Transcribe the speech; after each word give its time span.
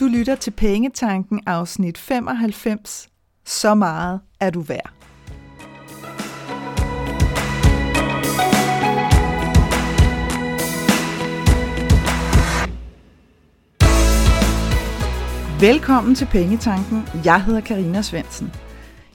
Du 0.00 0.06
lytter 0.06 0.34
til 0.34 0.50
Pengetanken 0.50 1.40
afsnit 1.46 1.98
95. 1.98 3.08
Så 3.46 3.74
meget 3.74 4.20
er 4.40 4.50
du 4.50 4.60
værd. 4.60 4.90
Velkommen 15.60 16.14
til 16.14 16.26
Pengetanken. 16.26 17.02
Jeg 17.24 17.44
hedder 17.44 17.60
Karina 17.60 18.02
Svensen. 18.02 18.52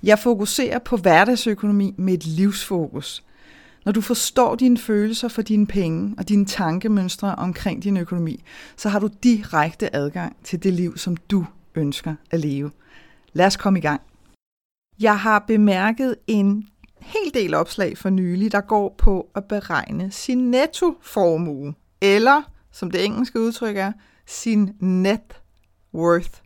Jeg 0.04 0.20
fokuserer 0.20 0.80
på 0.80 0.98
hverdagsøkonomi 0.98 1.96
med 1.98 2.14
et 2.14 2.26
livsfokus. 2.26 3.24
Når 3.86 3.92
du 3.92 4.02
forstår 4.02 4.56
dine 4.56 4.78
følelser 4.78 5.28
for 5.28 5.42
dine 5.42 5.68
penge 5.68 6.16
og 6.18 6.30
dine 6.30 6.46
tankemønstre 6.46 7.36
omkring 7.36 7.84
din 7.84 7.98
økonomi, 7.98 8.44
så 8.76 8.90
har 8.90 9.00
du 9.00 9.10
direkte 9.24 9.96
adgang 9.96 10.36
til 10.44 10.64
det 10.64 10.74
liv, 10.74 10.98
som 10.98 11.18
du 11.18 11.46
ønsker 11.76 12.16
at 12.32 12.40
leve. 12.40 12.72
Lad 13.34 13.46
os 13.46 13.58
komme 13.58 13.80
i 13.80 13.82
gang. 13.82 14.02
Jeg 15.00 15.20
har 15.20 15.40
bemærket 15.40 16.16
en 16.28 16.68
hel 17.00 17.34
del 17.34 17.54
opslag 17.54 17.98
for 17.98 18.10
nylig, 18.10 18.52
der 18.52 18.62
går 18.62 18.96
på 18.98 19.30
at 19.36 19.46
beregne 19.46 20.12
sin 20.12 20.52
nettoformue, 20.52 21.74
eller 22.02 22.42
som 22.72 22.92
det 22.92 23.06
engelske 23.06 23.40
udtryk 23.40 23.78
er, 23.78 23.92
sin 24.26 24.76
net 24.80 25.42
worth, 25.94 26.42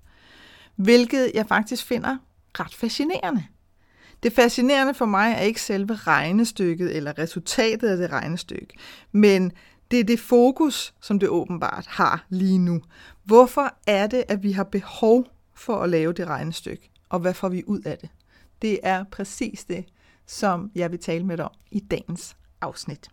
hvilket 0.76 1.32
jeg 1.34 1.48
faktisk 1.48 1.86
finder 1.86 2.18
ret 2.60 2.74
fascinerende. 2.74 3.44
Det 4.24 4.34
fascinerende 4.34 4.94
for 4.94 5.06
mig 5.06 5.34
er 5.34 5.42
ikke 5.42 5.62
selve 5.62 5.96
regnestykket 5.96 6.96
eller 6.96 7.18
resultatet 7.18 7.90
af 7.90 7.98
det 7.98 8.12
regnestykke, 8.12 8.74
men 9.12 9.52
det 9.92 10.00
er 10.00 10.04
det 10.04 10.20
fokus, 10.20 10.94
som 11.02 11.20
det 11.20 11.30
åbenbart 11.30 11.86
har 11.88 12.26
lige 12.30 12.60
nu. 12.60 12.82
Hvorfor 13.24 13.74
er 13.88 14.08
det, 14.08 14.24
at 14.28 14.44
vi 14.44 14.52
har 14.52 14.64
behov 14.64 15.26
for 15.56 15.84
at 15.84 15.90
lave 15.90 16.14
det 16.14 16.28
regnestykke, 16.28 16.90
og 17.10 17.20
hvad 17.20 17.34
får 17.34 17.50
vi 17.50 17.64
ud 17.68 17.82
af 17.82 17.98
det? 17.98 18.10
Det 18.62 18.80
er 18.84 19.04
præcis 19.12 19.66
det, 19.66 19.86
som 20.26 20.72
jeg 20.76 20.92
vil 20.92 21.00
tale 21.00 21.26
med 21.26 21.38
dig 21.38 21.46
om 21.46 21.56
i 21.72 21.80
dagens 21.80 22.36
afsnit. 22.62 23.08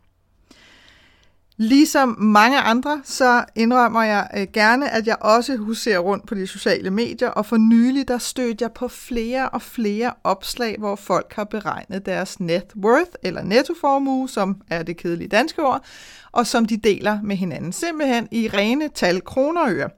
Ligesom 1.57 2.17
mange 2.19 2.61
andre, 2.61 3.01
så 3.05 3.45
indrømmer 3.55 4.03
jeg 4.03 4.29
øh, 4.37 4.47
gerne, 4.53 4.91
at 4.91 5.07
jeg 5.07 5.17
også 5.21 5.57
huserer 5.57 5.99
rundt 5.99 6.27
på 6.27 6.35
de 6.35 6.47
sociale 6.47 6.91
medier, 6.91 7.29
og 7.29 7.47
for 7.47 7.57
nylig 7.57 8.09
der 8.09 8.19
stødte 8.19 8.63
jeg 8.63 8.73
på 8.73 8.89
flere 8.89 9.49
og 9.49 9.63
flere 9.63 10.13
opslag, 10.25 10.77
hvor 10.79 10.97
folk 10.97 11.33
har 11.33 11.45
beregnet 11.45 12.07
deres 12.07 12.41
net 12.41 12.73
worth, 12.77 13.11
eller 13.23 13.43
nettoformue, 13.43 14.29
som 14.29 14.63
er 14.71 14.83
det 14.83 14.97
kedelige 14.97 15.29
danske 15.29 15.63
ord, 15.63 15.85
og 16.33 16.47
som 16.47 16.65
de 16.65 16.77
deler 16.77 17.23
med 17.23 17.37
hinanden, 17.37 17.73
simpelthen 17.73 18.29
i 18.31 18.49
rene 18.49 18.89
tal 18.89 19.21
kroner 19.21 19.61
og 19.61 19.73
øre. 19.73 19.91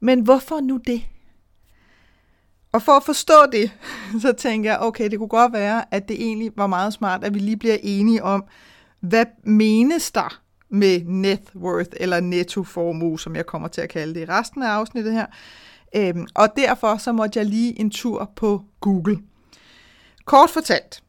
Men 0.00 0.20
hvorfor 0.20 0.60
nu 0.60 0.76
det? 0.86 1.02
Og 2.72 2.82
for 2.82 2.92
at 2.92 3.04
forstå 3.04 3.46
det, 3.52 3.70
så 4.22 4.32
tænker 4.32 4.70
jeg, 4.70 4.80
okay, 4.80 5.10
det 5.10 5.18
kunne 5.18 5.28
godt 5.28 5.52
være, 5.52 5.94
at 5.94 6.08
det 6.08 6.22
egentlig 6.22 6.52
var 6.56 6.66
meget 6.66 6.92
smart, 6.92 7.24
at 7.24 7.34
vi 7.34 7.38
lige 7.38 7.56
bliver 7.56 7.76
enige 7.82 8.22
om, 8.22 8.44
hvad 9.00 9.26
menes 9.44 10.12
der 10.12 10.43
med 10.74 11.04
net 11.04 11.40
worth 11.56 11.90
eller 11.96 12.20
nettoformue, 12.20 13.20
som 13.20 13.36
jeg 13.36 13.46
kommer 13.46 13.68
til 13.68 13.80
at 13.80 13.88
kalde 13.88 14.14
det 14.14 14.20
i 14.20 14.24
resten 14.24 14.62
af 14.62 14.68
afsnittet 14.68 15.12
her. 15.12 15.26
Øhm, 15.96 16.26
og 16.34 16.48
derfor 16.56 16.96
så 16.96 17.12
måtte 17.12 17.38
jeg 17.38 17.46
lige 17.46 17.80
en 17.80 17.90
tur 17.90 18.32
på 18.36 18.62
Google. 18.80 19.18
Kort 20.24 20.50
fortalt, 20.50 21.02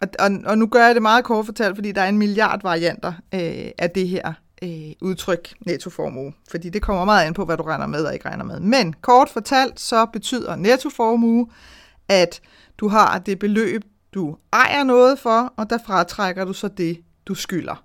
og, 0.00 0.08
og, 0.18 0.30
og 0.46 0.58
nu 0.58 0.66
gør 0.66 0.86
jeg 0.86 0.94
det 0.94 1.02
meget 1.02 1.24
kort 1.24 1.46
fortalt, 1.46 1.74
fordi 1.74 1.92
der 1.92 2.02
er 2.02 2.08
en 2.08 2.18
milliard 2.18 2.62
varianter 2.62 3.12
øh, 3.34 3.70
af 3.78 3.90
det 3.94 4.08
her 4.08 4.32
øh, 4.62 4.92
udtryk 5.00 5.54
nettoformue, 5.66 6.32
fordi 6.50 6.68
det 6.68 6.82
kommer 6.82 7.04
meget 7.04 7.26
an 7.26 7.34
på, 7.34 7.44
hvad 7.44 7.56
du 7.56 7.62
regner 7.62 7.86
med 7.86 8.04
og 8.04 8.14
ikke 8.14 8.28
regner 8.28 8.44
med. 8.44 8.60
Men 8.60 8.92
kort 8.92 9.28
fortalt, 9.28 9.80
så 9.80 10.06
betyder 10.06 10.56
nettoformue, 10.56 11.48
at 12.08 12.40
du 12.78 12.88
har 12.88 13.18
det 13.18 13.38
beløb, 13.38 13.82
du 14.14 14.36
ejer 14.52 14.84
noget 14.84 15.18
for, 15.18 15.52
og 15.56 15.70
der 15.70 15.78
fratrækker 15.86 16.44
du 16.44 16.52
så 16.52 16.68
det, 16.68 17.00
du 17.26 17.34
skylder. 17.34 17.84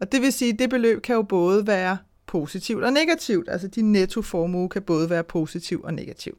Og 0.00 0.12
det 0.12 0.22
vil 0.22 0.32
sige, 0.32 0.52
at 0.52 0.58
det 0.58 0.70
beløb 0.70 1.02
kan 1.02 1.14
jo 1.14 1.22
både 1.22 1.66
være 1.66 1.96
positivt 2.26 2.84
og 2.84 2.92
negativt. 2.92 3.48
Altså 3.50 3.68
din 3.68 3.92
nettoformue 3.92 4.68
kan 4.68 4.82
både 4.82 5.10
være 5.10 5.24
positiv 5.24 5.80
og 5.84 5.94
negativ. 5.94 6.38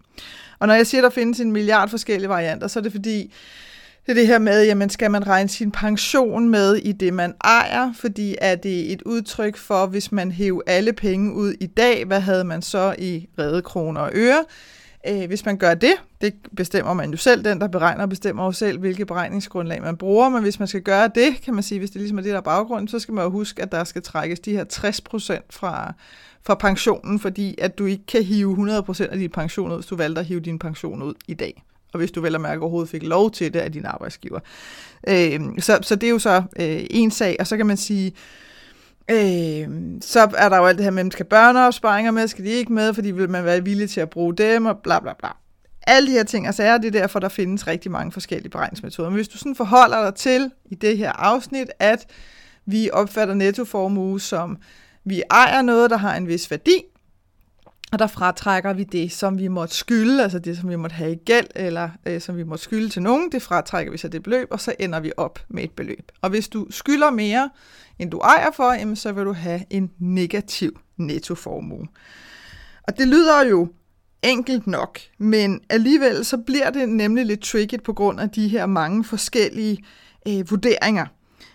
Og 0.59 0.67
når 0.67 0.73
jeg 0.73 0.87
siger, 0.87 1.01
at 1.01 1.03
der 1.03 1.09
findes 1.09 1.39
en 1.39 1.51
milliard 1.51 1.89
forskellige 1.89 2.29
varianter, 2.29 2.67
så 2.67 2.79
er 2.79 2.83
det 2.83 2.91
fordi, 2.91 3.33
det 4.05 4.11
er 4.11 4.13
det 4.13 4.27
her 4.27 4.39
med, 4.39 4.65
jamen 4.65 4.89
skal 4.89 5.11
man 5.11 5.27
regne 5.27 5.49
sin 5.49 5.71
pension 5.71 6.49
med 6.49 6.75
i 6.75 6.91
det, 6.91 7.13
man 7.13 7.33
ejer, 7.43 7.93
fordi 7.93 8.35
er 8.41 8.55
det 8.55 8.91
et 8.91 9.01
udtryk 9.01 9.57
for, 9.57 9.85
hvis 9.85 10.11
man 10.11 10.31
hæver 10.31 10.61
alle 10.67 10.93
penge 10.93 11.33
ud 11.33 11.53
i 11.59 11.65
dag, 11.65 12.05
hvad 12.05 12.19
havde 12.19 12.43
man 12.43 12.61
så 12.61 12.95
i 12.99 13.27
redde 13.39 13.61
kroner 13.61 14.01
og 14.01 14.11
øre? 14.13 14.45
Øh, 15.07 15.27
hvis 15.27 15.45
man 15.45 15.57
gør 15.57 15.73
det, 15.73 15.93
det 16.21 16.33
bestemmer 16.55 16.93
man 16.93 17.11
jo 17.11 17.17
selv, 17.17 17.43
den 17.43 17.61
der 17.61 17.67
beregner 17.67 18.05
bestemmer 18.05 18.45
jo 18.45 18.51
selv, 18.51 18.79
hvilke 18.79 19.05
beregningsgrundlag 19.05 19.81
man 19.81 19.97
bruger, 19.97 20.29
men 20.29 20.41
hvis 20.41 20.59
man 20.59 20.67
skal 20.67 20.81
gøre 20.81 21.11
det, 21.15 21.41
kan 21.41 21.53
man 21.53 21.63
sige, 21.63 21.79
hvis 21.79 21.89
det 21.89 22.01
ligesom 22.01 22.17
er 22.17 22.21
det, 22.21 22.31
der 22.31 22.37
er 22.37 22.41
baggrunden, 22.41 22.87
så 22.87 22.99
skal 22.99 23.13
man 23.13 23.23
jo 23.23 23.29
huske, 23.29 23.61
at 23.61 23.71
der 23.71 23.83
skal 23.83 24.01
trækkes 24.01 24.39
de 24.39 24.51
her 24.51 24.63
60% 24.63 25.39
fra, 25.49 25.93
fra 26.43 26.55
pensionen, 26.55 27.19
fordi 27.19 27.55
at 27.57 27.77
du 27.77 27.85
ikke 27.85 28.05
kan 28.05 28.23
hive 28.23 28.79
100% 28.89 29.03
af 29.03 29.17
din 29.17 29.29
pension 29.29 29.71
ud, 29.71 29.77
hvis 29.77 29.85
du 29.85 29.95
valgte 29.95 30.19
at 30.19 30.25
hive 30.25 30.39
din 30.39 30.59
pension 30.59 31.03
ud 31.03 31.13
i 31.27 31.33
dag. 31.33 31.63
Og 31.93 31.97
hvis 31.97 32.11
du 32.11 32.21
vel 32.21 32.35
at 32.35 32.41
mærke 32.41 32.61
overhovedet 32.61 32.89
fik 32.89 33.03
lov 33.03 33.31
til 33.31 33.53
det 33.53 33.59
af 33.59 33.71
din 33.71 33.85
arbejdsgiver. 33.85 34.39
Øh, 35.07 35.39
så, 35.59 35.79
så 35.81 35.95
det 35.95 36.07
er 36.07 36.11
jo 36.11 36.19
så 36.19 36.43
øh, 36.59 36.85
en 36.89 37.11
sag, 37.11 37.35
og 37.39 37.47
så 37.47 37.57
kan 37.57 37.65
man 37.65 37.77
sige, 37.77 38.07
Øh, 38.07 38.13
Øh, 39.11 39.67
så 40.01 40.29
er 40.37 40.49
der 40.49 40.57
jo 40.57 40.65
alt 40.65 40.77
det 40.77 40.83
her 40.83 40.91
med, 40.91 41.11
skal 41.11 41.25
børneopsparinger 41.25 42.11
med, 42.11 42.27
skal 42.27 42.45
de 42.45 42.49
ikke 42.49 42.73
med, 42.73 42.93
fordi 42.93 43.11
vil 43.11 43.29
man 43.29 43.45
være 43.45 43.63
villig 43.63 43.89
til 43.89 44.01
at 44.01 44.09
bruge 44.09 44.35
dem, 44.35 44.65
og 44.65 44.77
bla 44.77 44.99
bla 44.99 45.13
bla. 45.19 45.29
Alle 45.87 46.07
de 46.07 46.11
her 46.11 46.23
ting, 46.23 46.45
altså 46.45 46.63
er 46.63 46.77
det 46.77 46.93
derfor, 46.93 47.19
der 47.19 47.29
findes 47.29 47.67
rigtig 47.67 47.91
mange 47.91 48.11
forskellige 48.11 48.49
beregningsmetoder. 48.49 49.09
Men 49.09 49.15
hvis 49.15 49.27
du 49.27 49.37
sådan 49.37 49.55
forholder 49.55 50.03
dig 50.03 50.15
til 50.15 50.51
i 50.65 50.75
det 50.75 50.97
her 50.97 51.11
afsnit, 51.11 51.67
at 51.79 52.05
vi 52.65 52.89
opfatter 52.93 53.33
nettoformue 53.33 54.21
som, 54.21 54.57
vi 55.05 55.23
ejer 55.31 55.61
noget, 55.61 55.89
der 55.89 55.97
har 55.97 56.15
en 56.15 56.27
vis 56.27 56.51
værdi, 56.51 56.83
og 57.91 57.99
der 57.99 58.07
fratrækker 58.07 58.73
vi 58.73 58.83
det, 58.83 59.11
som 59.11 59.39
vi 59.39 59.47
måtte 59.47 59.75
skylde, 59.75 60.23
altså 60.23 60.39
det, 60.39 60.57
som 60.57 60.69
vi 60.69 60.75
måtte 60.75 60.93
have 60.93 61.11
i 61.11 61.15
gæld, 61.15 61.47
eller 61.55 61.89
øh, 62.05 62.21
som 62.21 62.37
vi 62.37 62.43
måtte 62.43 62.63
skylde 62.63 62.89
til 62.89 63.01
nogen, 63.01 63.31
det 63.31 63.41
fratrækker 63.41 63.91
vi 63.91 63.97
så 63.97 64.07
det 64.07 64.23
beløb, 64.23 64.47
og 64.51 64.59
så 64.59 64.75
ender 64.79 64.99
vi 64.99 65.11
op 65.17 65.39
med 65.47 65.63
et 65.63 65.71
beløb. 65.71 66.11
Og 66.21 66.29
hvis 66.29 66.47
du 66.47 66.67
skylder 66.69 67.09
mere, 67.09 67.49
end 67.99 68.11
du 68.11 68.19
ejer 68.19 68.51
for, 68.51 68.73
jamen, 68.73 68.95
så 68.95 69.11
vil 69.11 69.25
du 69.25 69.33
have 69.33 69.63
en 69.69 69.91
negativ 69.99 70.79
nettoformue. 70.97 71.87
Og 72.83 72.97
det 72.97 73.07
lyder 73.07 73.45
jo 73.45 73.67
enkelt 74.23 74.67
nok, 74.67 74.99
men 75.17 75.61
alligevel 75.69 76.25
så 76.25 76.37
bliver 76.37 76.69
det 76.69 76.89
nemlig 76.89 77.25
lidt 77.25 77.41
tricky 77.41 77.83
på 77.83 77.93
grund 77.93 78.19
af 78.19 78.29
de 78.29 78.47
her 78.47 78.65
mange 78.65 79.03
forskellige 79.03 79.83
øh, 80.27 80.51
vurderinger. 80.51 81.05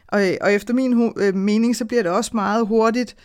Og, 0.08 0.28
øh, 0.28 0.36
og 0.40 0.52
efter 0.52 0.74
min 0.74 1.12
øh, 1.16 1.34
mening, 1.34 1.76
så 1.76 1.84
bliver 1.84 2.02
det 2.02 2.12
også 2.12 2.30
meget 2.34 2.66
hurtigt 2.66 3.16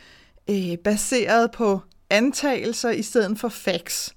øh, 0.49 0.77
baseret 0.83 1.51
på 1.51 1.81
antagelser 2.09 2.89
i 2.89 3.01
stedet 3.01 3.39
for 3.39 3.49
facts. 3.49 4.15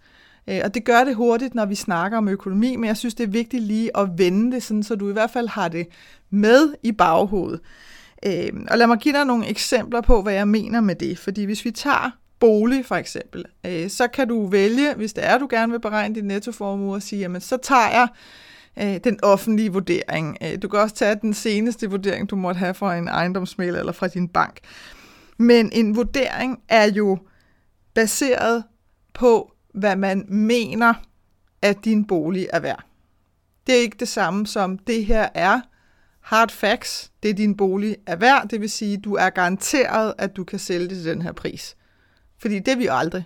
Øh, 0.48 0.60
og 0.64 0.74
det 0.74 0.84
gør 0.84 1.04
det 1.04 1.14
hurtigt, 1.14 1.54
når 1.54 1.66
vi 1.66 1.74
snakker 1.74 2.18
om 2.18 2.28
økonomi, 2.28 2.76
men 2.76 2.88
jeg 2.88 2.96
synes, 2.96 3.14
det 3.14 3.24
er 3.24 3.30
vigtigt 3.30 3.62
lige 3.62 3.96
at 3.96 4.08
vende 4.16 4.52
det, 4.52 4.62
sådan, 4.62 4.82
så 4.82 4.94
du 4.94 5.08
i 5.10 5.12
hvert 5.12 5.30
fald 5.30 5.48
har 5.48 5.68
det 5.68 5.86
med 6.30 6.74
i 6.82 6.92
baghovedet. 6.92 7.60
Øh, 8.26 8.52
og 8.70 8.78
lad 8.78 8.86
mig 8.86 8.98
give 8.98 9.14
dig 9.14 9.24
nogle 9.24 9.46
eksempler 9.46 10.00
på, 10.00 10.22
hvad 10.22 10.32
jeg 10.32 10.48
mener 10.48 10.80
med 10.80 10.94
det. 10.94 11.18
Fordi 11.18 11.44
hvis 11.44 11.64
vi 11.64 11.70
tager 11.70 12.10
bolig 12.40 12.86
for 12.86 12.94
eksempel, 12.94 13.44
øh, 13.66 13.90
så 13.90 14.06
kan 14.06 14.28
du 14.28 14.46
vælge, 14.46 14.94
hvis 14.94 15.12
det 15.12 15.26
er, 15.26 15.38
du 15.38 15.46
gerne 15.50 15.72
vil 15.72 15.80
beregne 15.80 16.14
din 16.14 16.24
nettoformue, 16.24 16.94
og 16.94 17.02
sige, 17.02 17.20
jamen 17.20 17.40
så 17.40 17.56
tager 17.56 17.90
jeg 17.90 18.08
den 19.04 19.18
offentlige 19.22 19.72
vurdering. 19.72 20.38
Du 20.62 20.68
kan 20.68 20.80
også 20.80 20.94
tage 20.94 21.18
den 21.22 21.34
seneste 21.34 21.90
vurdering, 21.90 22.30
du 22.30 22.36
måtte 22.36 22.58
have 22.58 22.74
fra 22.74 22.96
en 22.96 23.08
ejendomsmæl 23.08 23.74
eller 23.74 23.92
fra 23.92 24.08
din 24.08 24.28
bank. 24.28 24.58
Men 25.38 25.70
en 25.72 25.96
vurdering 25.96 26.58
er 26.68 26.90
jo 26.90 27.18
baseret 28.00 28.64
på, 29.14 29.52
hvad 29.74 29.96
man 29.96 30.24
mener, 30.28 30.94
at 31.62 31.84
din 31.84 32.06
bolig 32.06 32.48
er 32.52 32.60
værd. 32.60 32.84
Det 33.66 33.74
er 33.74 33.80
ikke 33.80 33.96
det 34.00 34.08
samme 34.08 34.46
som, 34.46 34.78
det 34.78 35.04
her 35.04 35.28
er 35.34 35.60
hard 36.20 36.50
facts, 36.50 37.10
det 37.22 37.36
din 37.36 37.56
bolig 37.56 37.96
er 38.06 38.16
værd, 38.16 38.48
det 38.48 38.60
vil 38.60 38.70
sige, 38.70 38.96
du 38.96 39.14
er 39.14 39.30
garanteret, 39.30 40.14
at 40.18 40.36
du 40.36 40.44
kan 40.44 40.58
sælge 40.58 40.88
det 40.88 40.96
til 40.96 41.04
den 41.04 41.22
her 41.22 41.32
pris. 41.32 41.76
Fordi 42.38 42.58
det 42.58 42.68
er 42.68 42.76
vi 42.76 42.84
jo 42.84 42.92
aldrig. 42.92 43.24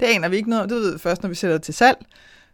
Det 0.00 0.06
aner 0.06 0.28
vi 0.28 0.36
ikke 0.36 0.50
noget, 0.50 0.70
det 0.70 0.76
ved 0.76 0.92
vi 0.92 0.98
først, 0.98 1.22
når 1.22 1.28
vi 1.28 1.34
sætter 1.34 1.56
det 1.56 1.64
til 1.64 1.74
salg. 1.74 1.98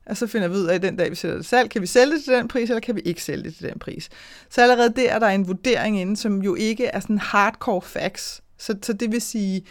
Og 0.07 0.17
så 0.17 0.27
finder 0.27 0.49
vi 0.49 0.55
ud 0.55 0.67
af, 0.67 0.75
at 0.75 0.83
den 0.83 0.97
dag, 0.97 1.11
vi 1.11 1.17
sætter 1.17 1.37
det 1.37 1.45
til 1.45 1.51
salg, 1.51 1.71
kan 1.71 1.83
vi 1.83 1.87
sælge 1.87 2.15
det 2.15 2.25
til 2.25 2.33
den 2.33 2.49
pris, 2.49 2.71
eller 2.71 2.81
kan 2.81 2.97
vi 2.97 3.01
ikke 3.01 3.23
sælge 3.23 3.45
det 3.45 3.55
til 3.55 3.69
den 3.69 3.79
pris. 3.79 4.09
Så 4.51 4.63
allerede 4.63 4.93
der 4.97 5.11
er 5.11 5.19
der 5.19 5.29
en 5.29 5.49
vurdering 5.49 6.01
inde, 6.01 6.17
som 6.17 6.43
jo 6.43 6.55
ikke 6.55 6.87
er 6.87 7.01
sådan 7.01 7.19
hardcore 7.19 7.83
facts. 7.83 8.43
Så, 8.59 8.77
så 8.83 8.93
det 8.93 9.13
vil 9.13 9.21
sige, 9.21 9.65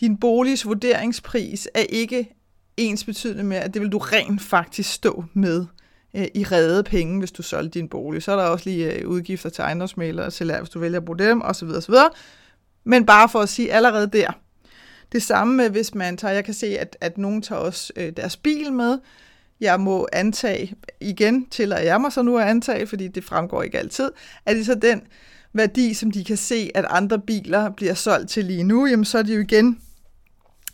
din 0.00 0.16
boligs 0.16 0.66
vurderingspris 0.66 1.68
er 1.74 1.84
ikke 1.88 2.36
ens 2.76 3.04
betydende 3.04 3.44
med, 3.44 3.56
at 3.56 3.74
det 3.74 3.82
vil 3.82 3.92
du 3.92 3.98
rent 3.98 4.42
faktisk 4.42 4.92
stå 4.92 5.24
med 5.34 5.66
øh, 6.14 6.26
i 6.34 6.44
redde 6.44 6.82
penge, 6.82 7.18
hvis 7.18 7.32
du 7.32 7.42
solgte 7.42 7.78
din 7.78 7.88
bolig. 7.88 8.22
Så 8.22 8.32
er 8.32 8.36
der 8.36 8.44
også 8.44 8.70
lige 8.70 8.92
øh, 8.92 9.08
udgifter 9.08 9.48
til 9.48 9.62
ejendomsmaler 9.62 10.24
og 10.24 10.32
salær, 10.32 10.58
hvis 10.58 10.70
du 10.70 10.78
vælger 10.78 10.98
at 10.98 11.04
bruge 11.04 11.18
dem, 11.18 11.42
osv. 11.42 11.68
osv. 11.68 11.94
Men 12.84 13.06
bare 13.06 13.28
for 13.28 13.40
at 13.40 13.48
sige 13.48 13.72
allerede 13.72 14.06
der, 14.06 14.30
Det 15.12 15.22
samme 15.22 15.56
med, 15.56 15.70
hvis 15.70 15.94
man 15.94 16.16
tager, 16.16 16.34
jeg 16.34 16.44
kan 16.44 16.54
se, 16.54 16.78
at, 16.78 16.96
at 17.00 17.18
nogen 17.18 17.42
tager 17.42 17.60
også 17.60 17.92
øh, 17.96 18.12
deres 18.16 18.36
bil 18.36 18.72
med. 18.72 18.98
Jeg 19.60 19.80
må 19.80 20.08
antage, 20.12 20.74
igen 21.00 21.46
til 21.46 21.72
at 21.72 21.84
jeg 21.84 22.00
mig 22.00 22.12
så 22.12 22.22
nu 22.22 22.38
at 22.38 22.46
antage, 22.46 22.86
fordi 22.86 23.08
det 23.08 23.24
fremgår 23.24 23.62
ikke 23.62 23.78
altid, 23.78 24.10
at 24.46 24.56
det 24.56 24.66
så 24.66 24.74
den 24.74 25.02
værdi, 25.52 25.94
som 25.94 26.10
de 26.10 26.24
kan 26.24 26.36
se, 26.36 26.70
at 26.74 26.84
andre 26.88 27.18
biler 27.18 27.70
bliver 27.70 27.94
solgt 27.94 28.30
til 28.30 28.44
lige 28.44 28.64
nu, 28.64 28.86
jamen 28.86 29.04
så 29.04 29.18
er 29.18 29.22
det 29.22 29.36
jo 29.36 29.40
igen 29.40 29.80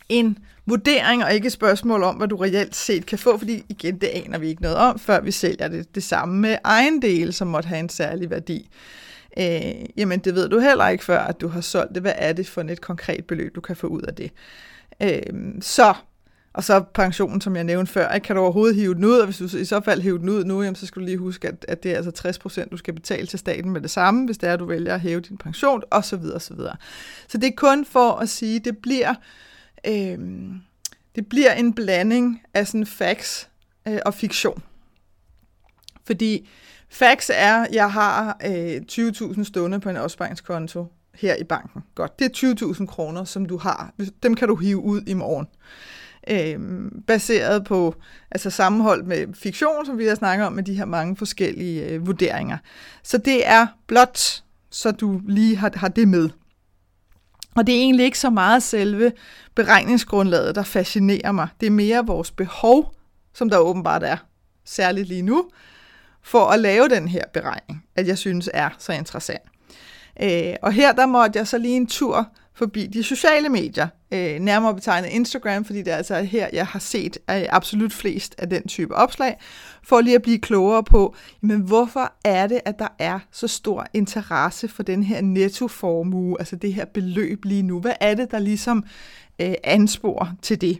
en 0.09 0.37
vurdering 0.65 1.23
og 1.23 1.33
ikke 1.33 1.45
et 1.45 1.51
spørgsmål 1.51 2.03
om, 2.03 2.15
hvad 2.15 2.27
du 2.27 2.35
reelt 2.35 2.75
set 2.75 3.05
kan 3.05 3.19
få, 3.19 3.37
fordi 3.37 3.65
igen, 3.69 3.97
det 3.97 4.07
aner 4.07 4.37
vi 4.37 4.47
ikke 4.47 4.61
noget 4.61 4.77
om, 4.77 4.99
før 4.99 5.21
vi 5.21 5.31
sælger 5.31 5.67
det. 5.67 5.95
Det 5.95 6.03
samme 6.03 6.39
med 6.39 6.57
ejendele, 6.65 7.31
som 7.31 7.47
måtte 7.47 7.67
have 7.67 7.79
en 7.79 7.89
særlig 7.89 8.29
værdi. 8.29 8.69
Øh, 9.37 9.73
jamen, 9.97 10.19
det 10.19 10.35
ved 10.35 10.49
du 10.49 10.59
heller 10.59 10.87
ikke 10.87 11.03
før, 11.03 11.19
at 11.19 11.41
du 11.41 11.47
har 11.47 11.61
solgt 11.61 11.93
det. 11.95 12.01
Hvad 12.01 12.13
er 12.15 12.33
det 12.33 12.47
for 12.47 12.61
et 12.61 12.81
konkret 12.81 13.25
beløb, 13.25 13.55
du 13.55 13.61
kan 13.61 13.75
få 13.75 13.87
ud 13.87 14.01
af 14.01 14.15
det? 14.15 14.31
Øh, 15.01 15.21
så, 15.61 15.93
og 16.53 16.63
så 16.63 16.83
pensionen, 16.93 17.41
som 17.41 17.55
jeg 17.55 17.63
nævnte 17.63 17.91
før, 17.91 18.17
kan 18.17 18.35
du 18.35 18.41
overhovedet 18.41 18.75
hive 18.75 18.95
den 18.95 19.05
ud, 19.05 19.17
og 19.17 19.25
hvis 19.25 19.37
du 19.37 19.57
i 19.57 19.65
så 19.65 19.81
fald 19.85 20.01
hiver 20.01 20.17
den 20.17 20.29
ud 20.29 20.43
nu, 20.43 20.61
jamen, 20.61 20.75
så 20.75 20.85
skal 20.85 20.99
du 20.99 21.05
lige 21.05 21.17
huske, 21.17 21.47
at, 21.47 21.65
at 21.67 21.83
det 21.83 21.91
er 21.91 21.95
altså 21.95 22.11
60 22.11 22.39
procent, 22.39 22.71
du 22.71 22.77
skal 22.77 22.93
betale 22.93 23.27
til 23.27 23.39
staten 23.39 23.71
med 23.71 23.81
det 23.81 23.91
samme, 23.91 24.25
hvis 24.25 24.37
det 24.37 24.49
er, 24.49 24.53
at 24.53 24.59
du 24.59 24.65
vælger 24.65 24.93
at 24.93 25.01
hæve 25.01 25.21
din 25.21 25.37
pension, 25.37 25.81
og 25.91 26.05
så 26.05 26.17
videre, 26.17 26.39
så 26.39 26.53
videre. 26.53 26.75
Så 27.27 27.37
det 27.37 27.47
er 27.47 27.55
kun 27.57 27.85
for 27.85 28.11
at 28.11 28.29
sige, 28.29 28.55
at 28.55 28.65
det 28.65 28.77
bliver 28.77 29.13
øh, 29.87 30.19
det 31.15 31.27
bliver 31.27 31.53
en 31.53 31.73
blanding 31.73 32.41
af 32.53 32.67
sådan 32.67 32.85
facts 32.85 33.49
øh, 33.87 33.99
og 34.05 34.13
fiktion. 34.13 34.63
Fordi 36.05 36.49
facts 36.89 37.31
er, 37.33 37.65
jeg 37.73 37.91
har 37.91 38.37
øh, 38.45 38.81
20.000 38.91 39.43
stående 39.43 39.79
på 39.79 39.89
en 39.89 39.97
opsparingskonto 39.97 40.87
her 41.15 41.35
i 41.35 41.43
banken. 41.43 41.81
Godt, 41.95 42.19
det 42.19 42.43
er 42.43 42.73
20.000 42.73 42.85
kroner, 42.85 43.23
som 43.23 43.45
du 43.45 43.57
har. 43.57 43.93
Dem 44.23 44.35
kan 44.35 44.47
du 44.47 44.55
hive 44.55 44.79
ud 44.79 45.01
i 45.07 45.13
morgen. 45.13 45.47
Øh, 46.29 46.59
baseret 47.07 47.63
på 47.63 47.95
altså 48.31 48.49
sammenhold 48.49 49.03
med 49.03 49.27
fiktion, 49.33 49.85
som 49.85 49.97
vi 49.97 50.05
har 50.05 50.15
snakket 50.15 50.47
om, 50.47 50.53
med 50.53 50.63
de 50.63 50.73
her 50.73 50.85
mange 50.85 51.17
forskellige 51.17 51.89
øh, 51.89 52.07
vurderinger. 52.07 52.57
Så 53.03 53.17
det 53.17 53.47
er 53.47 53.67
blot, 53.87 54.43
så 54.69 54.91
du 54.91 55.21
lige 55.27 55.55
har, 55.55 55.71
har 55.75 55.87
det 55.87 56.07
med. 56.07 56.29
Og 57.55 57.67
det 57.67 57.75
er 57.75 57.79
egentlig 57.79 58.05
ikke 58.05 58.19
så 58.19 58.29
meget 58.29 58.63
selve 58.63 59.11
beregningsgrundlaget, 59.55 60.55
der 60.55 60.63
fascinerer 60.63 61.31
mig. 61.31 61.47
Det 61.59 61.67
er 61.67 61.71
mere 61.71 62.05
vores 62.05 62.31
behov, 62.31 62.93
som 63.33 63.49
der 63.49 63.57
åbenbart 63.57 64.03
er, 64.03 64.17
særligt 64.65 65.07
lige 65.07 65.21
nu, 65.21 65.49
for 66.21 66.45
at 66.45 66.59
lave 66.59 66.89
den 66.89 67.07
her 67.07 67.23
beregning, 67.33 67.83
at 67.95 68.07
jeg 68.07 68.17
synes 68.17 68.49
er 68.53 68.69
så 68.79 68.93
interessant. 68.93 69.41
Øh, 70.21 70.53
og 70.61 70.73
her 70.73 70.91
der 70.91 71.05
måtte 71.05 71.39
jeg 71.39 71.47
så 71.47 71.57
lige 71.57 71.75
en 71.75 71.87
tur 71.87 72.27
forbi 72.55 72.87
de 72.87 73.03
sociale 73.03 73.49
medier, 73.49 73.87
øh, 74.11 74.39
nærmere 74.39 74.75
betegnet 74.75 75.09
Instagram, 75.09 75.65
fordi 75.65 75.79
det 75.79 75.93
er 75.93 75.97
altså 75.97 76.21
her, 76.21 76.47
jeg 76.53 76.67
har 76.67 76.79
set 76.79 77.17
øh, 77.29 77.43
absolut 77.49 77.93
flest 77.93 78.35
af 78.37 78.49
den 78.49 78.67
type 78.67 78.95
opslag, 78.95 79.37
for 79.83 80.01
lige 80.01 80.15
at 80.15 80.21
blive 80.21 80.39
klogere 80.39 80.83
på, 80.83 81.15
men 81.41 81.61
hvorfor 81.61 82.13
er 82.25 82.47
det, 82.47 82.61
at 82.65 82.79
der 82.79 82.87
er 82.99 83.19
så 83.31 83.47
stor 83.47 83.85
interesse 83.93 84.67
for 84.67 84.83
den 84.83 85.03
her 85.03 85.21
nettoformue, 85.21 86.35
altså 86.39 86.55
det 86.55 86.73
her 86.73 86.85
beløb 86.85 87.45
lige 87.45 87.63
nu? 87.63 87.79
Hvad 87.79 87.93
er 87.99 88.13
det, 88.13 88.31
der 88.31 88.39
ligesom 88.39 88.85
øh, 89.41 89.53
ansporer 89.63 90.27
til 90.41 90.61
det? 90.61 90.79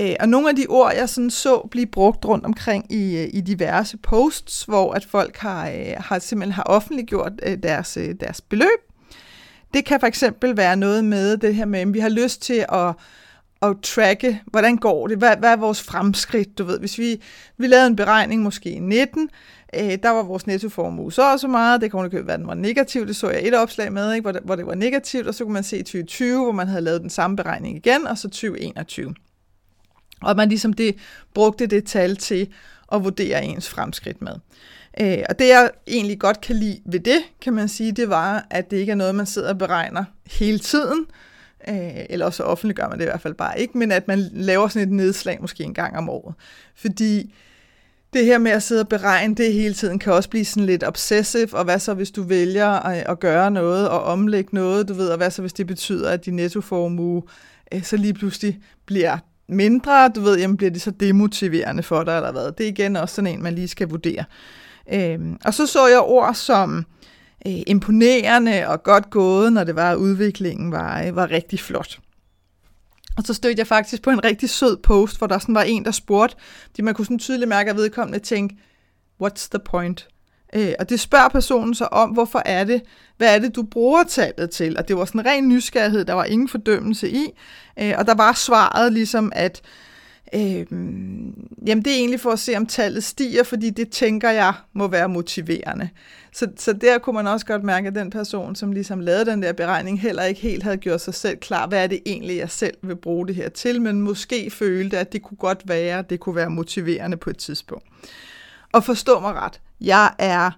Øh, 0.00 0.14
og 0.20 0.28
nogle 0.28 0.48
af 0.48 0.56
de 0.56 0.66
ord, 0.68 0.92
jeg 0.94 1.08
sådan 1.08 1.30
så 1.30 1.68
blive 1.70 1.86
brugt 1.86 2.24
rundt 2.24 2.44
omkring 2.44 2.92
i, 2.92 3.16
øh, 3.16 3.28
i 3.32 3.40
diverse 3.40 3.96
posts, 3.96 4.64
hvor 4.64 4.92
at 4.92 5.04
folk 5.04 5.36
har, 5.36 5.68
øh, 5.68 5.94
har 5.96 6.18
simpelthen 6.18 6.52
har 6.52 6.62
offentliggjort 6.62 7.32
øh, 7.42 7.58
deres, 7.62 7.96
øh, 7.96 8.14
deres 8.20 8.40
beløb, 8.40 8.93
det 9.74 9.84
kan 9.84 10.00
for 10.00 10.06
eksempel 10.06 10.56
være 10.56 10.76
noget 10.76 11.04
med 11.04 11.36
det 11.36 11.54
her 11.54 11.64
med, 11.64 11.80
at 11.80 11.94
vi 11.94 11.98
har 11.98 12.08
lyst 12.08 12.42
til 12.42 12.64
at, 12.72 12.94
at 13.62 13.76
tracke, 13.82 14.42
hvordan 14.46 14.76
går 14.76 15.06
det, 15.06 15.18
hvad, 15.18 15.36
hvad 15.36 15.52
er 15.52 15.56
vores 15.56 15.82
fremskridt, 15.82 16.58
du 16.58 16.64
ved. 16.64 16.78
Hvis 16.78 16.98
vi, 16.98 17.22
vi 17.56 17.66
lavede 17.66 17.86
en 17.86 17.96
beregning 17.96 18.42
måske 18.42 18.70
i 18.70 18.78
19, 18.78 19.28
øh, 19.74 19.98
der 20.02 20.10
var 20.10 20.22
vores 20.22 20.46
nettoformue 20.46 21.12
så 21.12 21.32
og 21.32 21.40
så 21.40 21.48
meget, 21.48 21.80
det 21.80 21.90
kunne 21.90 22.26
være, 22.26 22.36
den 22.36 22.46
var 22.46 22.54
negativ, 22.54 23.06
det 23.06 23.16
så 23.16 23.30
jeg 23.30 23.46
et 23.46 23.54
opslag 23.54 23.92
med, 23.92 24.12
ikke, 24.12 24.22
hvor, 24.22 24.32
det, 24.32 24.40
hvor 24.44 24.56
det 24.56 24.66
var 24.66 24.74
negativt, 24.74 25.26
og 25.26 25.34
så 25.34 25.44
kunne 25.44 25.52
man 25.54 25.64
se 25.64 25.78
2020, 25.78 26.42
hvor 26.42 26.52
man 26.52 26.68
havde 26.68 26.82
lavet 26.82 27.00
den 27.00 27.10
samme 27.10 27.36
beregning 27.36 27.76
igen, 27.76 28.06
og 28.06 28.18
så 28.18 28.28
2021. 28.28 29.14
Og 30.22 30.36
man 30.36 30.48
ligesom 30.48 30.72
det, 30.72 30.96
brugte 31.34 31.66
det 31.66 31.86
tal 31.86 32.16
til 32.16 32.48
at 32.92 33.04
vurdere 33.04 33.44
ens 33.44 33.68
fremskridt 33.68 34.22
med. 34.22 34.34
Øh, 35.00 35.18
og 35.28 35.38
det 35.38 35.48
jeg 35.48 35.70
egentlig 35.86 36.20
godt 36.20 36.40
kan 36.40 36.56
lide 36.56 36.80
ved 36.86 37.00
det, 37.00 37.18
kan 37.40 37.52
man 37.52 37.68
sige, 37.68 37.92
det 37.92 38.08
var, 38.08 38.46
at 38.50 38.70
det 38.70 38.76
ikke 38.76 38.92
er 38.92 38.96
noget, 38.96 39.14
man 39.14 39.26
sidder 39.26 39.48
og 39.48 39.58
beregner 39.58 40.04
hele 40.26 40.58
tiden, 40.58 41.06
øh, 41.68 42.04
eller 42.10 42.26
også 42.26 42.42
offentliggør 42.42 42.88
man 42.88 42.98
det 42.98 43.04
i 43.04 43.08
hvert 43.08 43.20
fald 43.20 43.34
bare 43.34 43.60
ikke, 43.60 43.78
men 43.78 43.92
at 43.92 44.08
man 44.08 44.18
laver 44.32 44.68
sådan 44.68 44.88
et 44.88 44.94
nedslag 44.94 45.38
måske 45.40 45.64
en 45.64 45.74
gang 45.74 45.96
om 45.96 46.08
året. 46.08 46.34
Fordi 46.76 47.34
det 48.12 48.24
her 48.24 48.38
med 48.38 48.50
at 48.50 48.62
sidde 48.62 48.80
og 48.80 48.88
beregne 48.88 49.34
det 49.34 49.52
hele 49.52 49.74
tiden 49.74 49.98
kan 49.98 50.12
også 50.12 50.28
blive 50.28 50.44
sådan 50.44 50.66
lidt 50.66 50.84
obsessive, 50.84 51.54
og 51.54 51.64
hvad 51.64 51.78
så 51.78 51.94
hvis 51.94 52.10
du 52.10 52.22
vælger 52.22 52.68
at, 52.68 53.06
at 53.08 53.20
gøre 53.20 53.50
noget 53.50 53.88
og 53.88 54.02
omlægge 54.02 54.50
noget, 54.52 54.88
du 54.88 54.94
ved, 54.94 55.08
og 55.08 55.16
hvad 55.16 55.30
så 55.30 55.42
hvis 55.42 55.52
det 55.52 55.66
betyder, 55.66 56.10
at 56.10 56.26
din 56.26 56.36
nettoformue 56.36 57.22
øh, 57.74 57.82
så 57.82 57.96
lige 57.96 58.14
pludselig 58.14 58.58
bliver 58.86 59.18
mindre, 59.48 60.08
du 60.08 60.20
ved, 60.20 60.38
jamen 60.38 60.56
bliver 60.56 60.70
det 60.70 60.82
så 60.82 60.90
demotiverende 60.90 61.82
for 61.82 62.04
dig 62.04 62.16
eller 62.16 62.32
hvad. 62.32 62.52
Det 62.52 62.66
er 62.66 62.70
igen 62.70 62.96
også 62.96 63.14
sådan 63.14 63.30
en, 63.30 63.42
man 63.42 63.54
lige 63.54 63.68
skal 63.68 63.88
vurdere. 63.88 64.24
Øhm, 64.92 65.36
og 65.44 65.54
så 65.54 65.66
så 65.66 65.86
jeg 65.86 66.00
ord 66.00 66.34
som 66.34 66.84
øh, 67.46 67.62
imponerende 67.66 68.68
og 68.68 68.82
godt 68.82 69.10
gået, 69.10 69.52
når 69.52 69.64
det 69.64 69.76
var, 69.76 69.90
at 69.92 69.96
udviklingen 69.96 70.72
var, 70.72 71.02
øh, 71.02 71.16
var 71.16 71.30
rigtig 71.30 71.60
flot. 71.60 71.98
Og 73.16 73.22
så 73.24 73.34
stødte 73.34 73.58
jeg 73.58 73.66
faktisk 73.66 74.02
på 74.02 74.10
en 74.10 74.24
rigtig 74.24 74.50
sød 74.50 74.76
post, 74.76 75.18
hvor 75.18 75.26
der 75.26 75.38
sådan 75.38 75.54
var 75.54 75.62
en, 75.62 75.84
der 75.84 75.90
spurgte, 75.90 76.36
fordi 76.66 76.82
man 76.82 76.94
kunne 76.94 77.04
sådan 77.04 77.18
tydeligt 77.18 77.48
mærke, 77.48 77.70
at 77.70 77.76
vedkommende 77.76 78.18
tænkte, 78.18 78.56
what's 79.22 79.48
the 79.50 79.58
point? 79.64 80.08
Øh, 80.54 80.72
og 80.78 80.88
det 80.88 81.00
spørger 81.00 81.28
personen 81.28 81.74
så 81.74 81.84
om, 81.84 82.10
hvorfor 82.10 82.42
er 82.44 82.64
det, 82.64 82.82
hvad 83.16 83.34
er 83.34 83.38
det, 83.38 83.56
du 83.56 83.62
bruger 83.62 84.04
tallet 84.04 84.50
til? 84.50 84.78
Og 84.78 84.88
det 84.88 84.96
var 84.96 85.04
sådan 85.04 85.20
en 85.20 85.26
ren 85.26 85.48
nysgerrighed, 85.48 86.04
der 86.04 86.12
var 86.12 86.24
ingen 86.24 86.48
fordømmelse 86.48 87.10
i. 87.10 87.26
Øh, 87.80 87.94
og 87.98 88.06
der 88.06 88.14
var 88.14 88.32
svaret 88.32 88.92
ligesom, 88.92 89.32
at 89.34 89.62
Øh, 90.34 90.66
jamen 91.66 91.84
det 91.84 91.92
er 91.92 91.96
egentlig 91.96 92.20
for 92.20 92.30
at 92.30 92.38
se, 92.38 92.56
om 92.56 92.66
tallet 92.66 93.04
stiger, 93.04 93.42
fordi 93.42 93.70
det 93.70 93.90
tænker 93.90 94.30
jeg 94.30 94.54
må 94.72 94.88
være 94.88 95.08
motiverende. 95.08 95.88
Så, 96.32 96.48
så 96.56 96.72
der 96.72 96.98
kunne 96.98 97.14
man 97.14 97.26
også 97.26 97.46
godt 97.46 97.64
mærke, 97.64 97.88
at 97.88 97.94
den 97.94 98.10
person, 98.10 98.56
som 98.56 98.72
ligesom 98.72 99.00
lavede 99.00 99.26
den 99.26 99.42
der 99.42 99.52
beregning, 99.52 100.00
heller 100.00 100.22
ikke 100.22 100.40
helt 100.40 100.62
havde 100.62 100.76
gjort 100.76 101.00
sig 101.00 101.14
selv 101.14 101.36
klar, 101.36 101.66
hvad 101.66 101.82
er 101.82 101.86
det 101.86 102.00
egentlig, 102.06 102.36
jeg 102.36 102.50
selv 102.50 102.76
vil 102.82 102.96
bruge 102.96 103.26
det 103.26 103.34
her 103.34 103.48
til, 103.48 103.82
men 103.82 104.00
måske 104.00 104.50
følte, 104.50 104.98
at 104.98 105.12
det 105.12 105.22
kunne 105.22 105.36
godt 105.36 105.62
være, 105.68 105.98
at 105.98 106.10
det 106.10 106.20
kunne 106.20 106.36
være 106.36 106.50
motiverende 106.50 107.16
på 107.16 107.30
et 107.30 107.38
tidspunkt. 107.38 107.84
Og 108.72 108.84
forstå 108.84 109.20
mig 109.20 109.34
ret, 109.34 109.60
jeg 109.80 110.14
er 110.18 110.50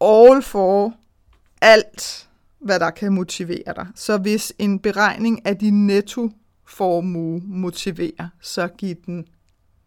all 0.00 0.42
for 0.42 0.94
alt, 1.62 2.28
hvad 2.60 2.80
der 2.80 2.90
kan 2.90 3.12
motivere 3.12 3.74
dig. 3.76 3.86
Så 3.94 4.16
hvis 4.16 4.52
en 4.58 4.78
beregning 4.78 5.46
af 5.46 5.56
din 5.56 5.86
netto 5.86 6.30
formue 6.70 7.40
motiverer, 7.44 8.28
så 8.40 8.68
giv 8.68 8.96
den 9.06 9.24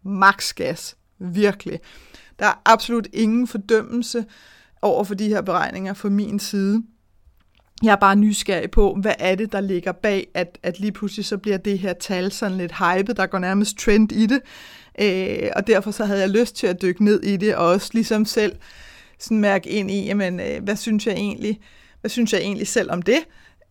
maks 0.04 0.54
gas. 0.54 0.98
Virkelig. 1.20 1.80
Der 2.40 2.46
er 2.46 2.62
absolut 2.66 3.08
ingen 3.14 3.48
fordømmelse 3.48 4.26
over 4.82 5.04
for 5.04 5.16
de 5.16 5.28
her 5.28 5.42
beregninger 5.42 5.94
fra 5.94 6.10
min 6.10 6.40
side. 6.40 6.84
Jeg 7.84 7.92
er 7.92 7.96
bare 7.96 8.16
nysgerrig 8.16 8.72
på, 8.72 8.98
hvad 9.02 9.14
er 9.20 9.36
det, 9.36 9.52
der 9.52 9.62
ligger 9.62 9.92
bag, 9.92 10.28
at, 10.34 10.58
at 10.64 10.80
lige 10.80 10.92
pludselig 10.92 11.26
så 11.26 11.38
bliver 11.38 11.58
det 11.58 11.80
her 11.80 11.94
tal 11.94 12.32
sådan 12.32 12.58
lidt 12.58 12.74
hypet, 12.78 13.18
der 13.18 13.26
går 13.26 13.40
nærmest 13.40 13.78
trend 13.78 14.12
i 14.12 14.26
det. 14.26 14.42
Øh, 15.02 15.50
og 15.56 15.68
derfor 15.68 15.92
så 15.92 16.06
havde 16.06 16.20
jeg 16.20 16.30
lyst 16.30 16.56
til 16.56 16.68
at 16.68 16.82
dykke 16.82 17.04
ned 17.04 17.24
i 17.24 17.38
det, 17.38 17.56
og 17.56 17.68
også 17.68 17.90
ligesom 17.94 18.26
selv 18.26 18.56
sådan 19.20 19.42
mærke 19.42 19.70
ind 19.70 19.92
i, 19.92 20.06
jamen, 20.06 20.40
øh, 20.40 20.64
hvad 20.64 20.76
synes 20.76 21.08
jeg 21.08 21.14
egentlig, 21.14 21.60
hvad 22.02 22.10
synes 22.10 22.34
jeg 22.34 22.42
egentlig 22.42 22.68
selv 22.68 22.92
om 22.92 23.02
det? 23.02 23.20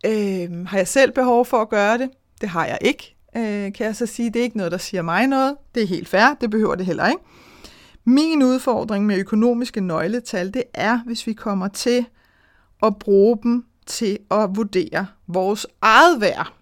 Øh, 0.06 0.66
har 0.66 0.76
jeg 0.76 0.88
selv 0.88 1.12
behov 1.12 1.46
for 1.46 1.56
at 1.56 1.68
gøre 1.68 1.98
det? 1.98 2.10
Det 2.42 2.50
har 2.50 2.66
jeg 2.66 2.78
ikke, 2.80 3.16
øh, 3.36 3.72
kan 3.72 3.86
jeg 3.86 3.96
så 3.96 4.06
sige. 4.06 4.30
Det 4.30 4.40
er 4.40 4.44
ikke 4.44 4.56
noget, 4.56 4.72
der 4.72 4.78
siger 4.78 5.02
mig 5.02 5.26
noget. 5.26 5.56
Det 5.74 5.82
er 5.82 5.86
helt 5.86 6.08
fair, 6.08 6.34
det 6.40 6.50
behøver 6.50 6.74
det 6.74 6.86
heller 6.86 7.08
ikke. 7.08 7.22
Min 8.04 8.42
udfordring 8.42 9.06
med 9.06 9.18
økonomiske 9.18 9.80
nøgletal, 9.80 10.54
det 10.54 10.62
er, 10.74 11.00
hvis 11.06 11.26
vi 11.26 11.32
kommer 11.32 11.68
til 11.68 12.06
at 12.82 12.98
bruge 12.98 13.38
dem 13.42 13.64
til 13.86 14.18
at 14.30 14.56
vurdere 14.56 15.06
vores 15.26 15.66
eget 15.82 16.20
værd. 16.20 16.52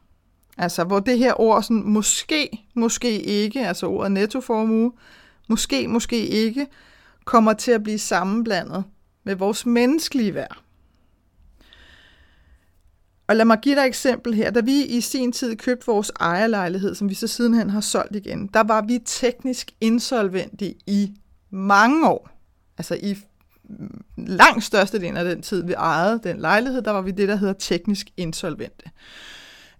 Altså, 0.59 0.85
hvor 0.85 1.01
det 1.01 1.19
her 1.19 1.41
ord 1.41 1.63
sådan, 1.63 1.83
måske, 1.83 2.67
måske 2.75 3.23
ikke, 3.23 3.67
altså 3.67 3.87
ordet 3.87 4.13
nettoformue, 4.13 4.93
måske, 5.49 5.89
måske 5.89 6.27
ikke, 6.27 6.67
kommer 7.25 7.53
til 7.53 7.73
at 7.73 7.83
blive 7.83 7.99
sammenblandet 7.99 8.85
med 9.25 9.35
vores 9.35 9.67
menneskelige 9.67 10.35
værd. 10.35 10.59
Og 13.31 13.37
lad 13.37 13.45
mig 13.45 13.59
give 13.63 13.75
dig 13.75 13.83
et 13.83 13.87
eksempel 13.87 14.35
her. 14.35 14.51
Da 14.51 14.61
vi 14.61 14.85
i 14.85 15.01
sin 15.01 15.33
tid 15.33 15.57
købte 15.57 15.87
vores 15.87 16.13
ejerlejlighed, 16.21 16.95
som 16.95 17.09
vi 17.09 17.15
så 17.15 17.27
sidenhen 17.27 17.71
har 17.71 17.81
solgt 17.81 18.17
igen, 18.17 18.47
der 18.55 18.61
var 18.61 18.83
vi 18.83 18.99
teknisk 19.05 19.71
insolvente 19.81 20.75
i 20.87 21.13
mange 21.51 22.09
år. 22.09 22.31
Altså 22.79 22.95
i 22.95 23.17
langt 24.17 24.73
del 24.73 25.17
af 25.17 25.25
den 25.25 25.43
tid, 25.43 25.65
vi 25.65 25.73
ejede 25.73 26.21
den 26.25 26.41
lejlighed, 26.41 26.83
der 26.83 26.91
var 26.91 27.01
vi 27.01 27.11
det, 27.11 27.29
der 27.29 27.37
hedder 27.37 27.55
teknisk 27.55 28.11
insolvente. 28.17 28.91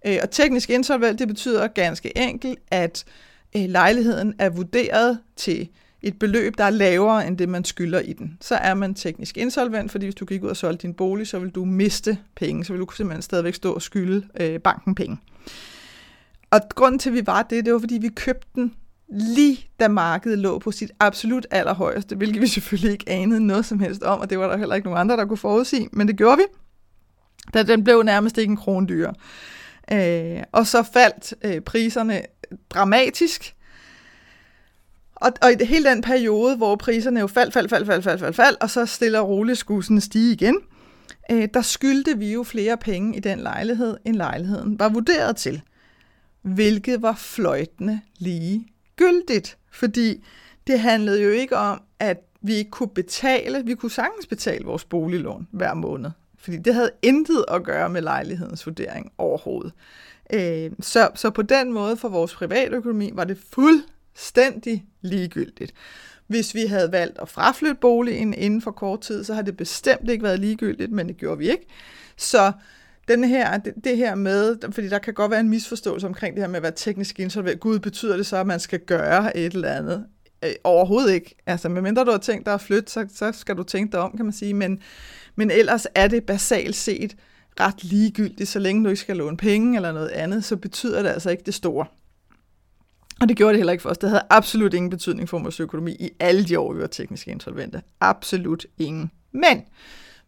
Øh, 0.05 0.17
og 0.23 0.31
teknisk 0.31 0.69
insolvent, 0.69 1.19
det 1.19 1.27
betyder 1.27 1.67
ganske 1.67 2.17
enkelt, 2.17 2.59
at 2.67 3.05
øh, 3.55 3.69
lejligheden 3.69 4.33
er 4.39 4.49
vurderet 4.49 5.19
til 5.35 5.69
et 6.03 6.19
beløb, 6.19 6.57
der 6.57 6.63
er 6.63 6.69
lavere 6.69 7.27
end 7.27 7.37
det, 7.37 7.49
man 7.49 7.65
skylder 7.65 7.99
i 7.99 8.13
den. 8.13 8.37
Så 8.41 8.55
er 8.55 8.73
man 8.73 8.93
teknisk 8.93 9.37
insolvent, 9.37 9.91
fordi 9.91 10.05
hvis 10.05 10.15
du 10.15 10.25
gik 10.25 10.43
ud 10.43 10.49
og 10.49 10.57
solgte 10.57 10.81
din 10.81 10.93
bolig, 10.93 11.27
så 11.27 11.39
vil 11.39 11.49
du 11.49 11.65
miste 11.65 12.17
penge, 12.35 12.65
så 12.65 12.73
vil 12.73 12.79
du 12.79 12.87
simpelthen 12.95 13.21
stadigvæk 13.21 13.55
stå 13.55 13.73
og 13.73 13.81
skylde 13.81 14.27
øh, 14.39 14.59
banken 14.59 14.95
penge. 14.95 15.17
Og 16.51 16.61
grunden 16.75 16.99
til, 16.99 17.09
at 17.09 17.15
vi 17.15 17.27
var 17.27 17.41
det, 17.41 17.65
det 17.65 17.73
var, 17.73 17.79
fordi 17.79 17.97
vi 17.97 18.09
købte 18.09 18.47
den 18.55 18.75
lige 19.09 19.69
da 19.79 19.87
markedet 19.87 20.39
lå 20.39 20.59
på 20.59 20.71
sit 20.71 20.91
absolut 20.99 21.47
allerhøjeste, 21.51 22.15
hvilket 22.15 22.41
vi 22.41 22.47
selvfølgelig 22.47 22.91
ikke 22.91 23.09
anede 23.09 23.47
noget 23.47 23.65
som 23.65 23.79
helst 23.79 24.03
om, 24.03 24.19
og 24.19 24.29
det 24.29 24.39
var 24.39 24.47
der 24.47 24.57
heller 24.57 24.75
ikke 24.75 24.87
nogen 24.87 24.99
andre, 24.99 25.17
der 25.17 25.25
kunne 25.25 25.37
forudsige, 25.37 25.89
men 25.91 26.07
det 26.07 26.17
gjorde 26.17 26.37
vi, 26.37 26.43
da 27.53 27.63
den 27.63 27.83
blev 27.83 28.03
nærmest 28.03 28.37
ikke 28.37 28.51
en 28.51 28.57
krone 28.57 28.87
dyr. 28.87 29.11
Øh, 29.91 30.43
og 30.51 30.67
så 30.67 30.83
faldt 30.83 31.33
øh, 31.43 31.61
priserne 31.61 32.21
dramatisk, 32.69 33.55
og, 35.21 35.31
og 35.41 35.51
i 35.51 35.65
hele 35.65 35.89
den 35.89 36.01
periode, 36.01 36.55
hvor 36.55 36.75
priserne 36.75 37.19
jo 37.19 37.27
faldt, 37.27 37.53
faldt, 37.53 37.69
faldt, 37.69 37.87
faldt, 37.87 38.03
faldt, 38.03 38.19
faldt, 38.19 38.35
fald, 38.35 38.55
og 38.61 38.69
så 38.69 38.85
stille 38.85 39.19
og 39.19 39.29
roligt 39.29 39.57
skulle 39.57 39.83
sådan 39.83 40.01
stige 40.01 40.33
igen, 40.33 40.57
øh, 41.31 41.47
der 41.53 41.61
skyldte 41.61 42.17
vi 42.17 42.33
jo 42.33 42.43
flere 42.43 42.77
penge 42.77 43.17
i 43.17 43.19
den 43.19 43.39
lejlighed, 43.39 43.97
end 44.05 44.15
lejligheden 44.15 44.79
var 44.79 44.89
vurderet 44.89 45.35
til. 45.35 45.61
Hvilket 46.41 47.01
var 47.01 47.15
fløjtende 47.15 48.01
lige 48.17 48.67
gyldigt, 48.95 49.57
fordi 49.71 50.23
det 50.67 50.79
handlede 50.79 51.23
jo 51.23 51.29
ikke 51.29 51.57
om, 51.57 51.81
at 51.99 52.17
vi 52.41 52.53
ikke 52.53 52.71
kunne 52.71 52.89
betale, 52.89 53.65
vi 53.65 53.75
kunne 53.75 53.91
sagtens 53.91 54.27
betale 54.27 54.65
vores 54.65 54.85
boliglån 54.85 55.47
hver 55.51 55.73
måned, 55.73 56.11
fordi 56.37 56.57
det 56.57 56.73
havde 56.73 56.91
intet 57.01 57.45
at 57.47 57.63
gøre 57.63 57.89
med 57.89 58.01
lejlighedens 58.01 58.65
vurdering 58.65 59.11
overhovedet. 59.17 59.71
Øh, 60.33 60.71
så, 60.79 61.09
så 61.15 61.29
på 61.29 61.41
den 61.41 61.73
måde 61.73 61.97
for 61.97 62.09
vores 62.09 62.33
privatøkonomi 62.33 63.11
var 63.13 63.23
det 63.23 63.37
fuldstændig 64.15 64.85
ligegyldigt. 65.01 65.73
Hvis 66.27 66.55
vi 66.55 66.65
havde 66.65 66.91
valgt 66.91 67.19
at 67.21 67.29
fraflytte 67.29 67.75
boligen 67.81 68.33
inden 68.33 68.61
for 68.61 68.71
kort 68.71 69.01
tid, 69.01 69.23
så 69.23 69.33
har 69.33 69.41
det 69.41 69.57
bestemt 69.57 70.09
ikke 70.09 70.23
været 70.23 70.39
ligegyldigt, 70.39 70.91
men 70.91 71.07
det 71.07 71.17
gjorde 71.17 71.37
vi 71.37 71.49
ikke. 71.51 71.65
Så 72.17 72.51
den 73.07 73.23
her, 73.23 73.57
det, 73.57 73.73
det 73.83 73.97
her 73.97 74.15
med, 74.15 74.57
fordi 74.71 74.89
der 74.89 74.99
kan 74.99 75.13
godt 75.13 75.31
være 75.31 75.39
en 75.39 75.49
misforståelse 75.49 76.07
omkring 76.07 76.35
det 76.35 76.43
her 76.43 76.47
med 76.47 76.55
at 76.55 76.63
være 76.63 76.73
teknisk 76.75 77.19
insolvent. 77.19 77.59
Gud, 77.59 77.79
betyder 77.79 78.17
det 78.17 78.25
så, 78.25 78.37
at 78.37 78.47
man 78.47 78.59
skal 78.59 78.79
gøre 78.79 79.37
et 79.37 79.53
eller 79.53 79.71
andet? 79.71 80.05
Øh, 80.43 80.51
overhovedet 80.63 81.13
ikke. 81.13 81.35
Altså, 81.45 81.69
medmindre 81.69 82.05
du 82.05 82.11
har 82.11 82.17
tænkt 82.17 82.45
dig 82.45 82.53
at 82.53 82.61
flytte, 82.61 82.91
så, 82.91 83.07
så 83.15 83.31
skal 83.31 83.57
du 83.57 83.63
tænke 83.63 83.91
dig 83.91 83.99
om, 83.99 84.17
kan 84.17 84.25
man 84.25 84.33
sige. 84.33 84.53
Men, 84.53 84.79
men 85.35 85.51
ellers 85.51 85.87
er 85.95 86.07
det 86.07 86.25
basalt 86.25 86.75
set 86.75 87.15
ret 87.59 87.83
ligegyldigt, 87.83 88.49
så 88.49 88.59
længe 88.59 88.83
du 88.83 88.89
ikke 88.89 89.01
skal 89.01 89.17
låne 89.17 89.37
penge 89.37 89.75
eller 89.75 89.91
noget 89.91 90.09
andet, 90.09 90.43
så 90.43 90.55
betyder 90.55 91.01
det 91.01 91.09
altså 91.09 91.29
ikke 91.29 91.43
det 91.43 91.53
store. 91.53 91.85
Og 93.21 93.29
det 93.29 93.37
gjorde 93.37 93.53
det 93.53 93.59
heller 93.59 93.71
ikke 93.71 93.81
for 93.81 93.89
os. 93.89 93.97
Det 93.97 94.09
havde 94.09 94.23
absolut 94.29 94.73
ingen 94.73 94.89
betydning 94.89 95.29
for 95.29 95.39
vores 95.39 95.59
økonomi 95.59 95.91
i 95.91 96.09
alle 96.19 96.45
de 96.45 96.59
år, 96.59 96.73
vi 96.73 96.81
var 96.81 96.87
teknisk 96.87 97.27
insolvente. 97.27 97.81
Absolut 97.99 98.65
ingen. 98.77 99.11
Men 99.31 99.61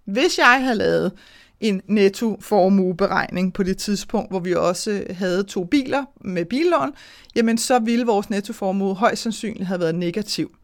hvis 0.06 0.38
jeg 0.38 0.62
havde 0.64 0.76
lavet 0.76 1.12
en 1.60 1.82
nettoformueberegning 1.88 3.54
på 3.54 3.64
det 3.64 3.78
tidspunkt, 3.78 4.32
hvor 4.32 4.40
vi 4.40 4.54
også 4.54 5.04
havde 5.10 5.44
to 5.44 5.64
biler 5.64 6.06
med 6.22 6.46
billån, 6.46 6.94
jamen 7.36 7.58
så 7.58 7.80
ville 7.80 8.06
vores 8.06 8.30
nettoformue 8.30 8.96
højst 8.96 9.22
sandsynligt 9.22 9.68
have 9.68 9.80
været 9.80 9.96
negativ. 9.96 10.56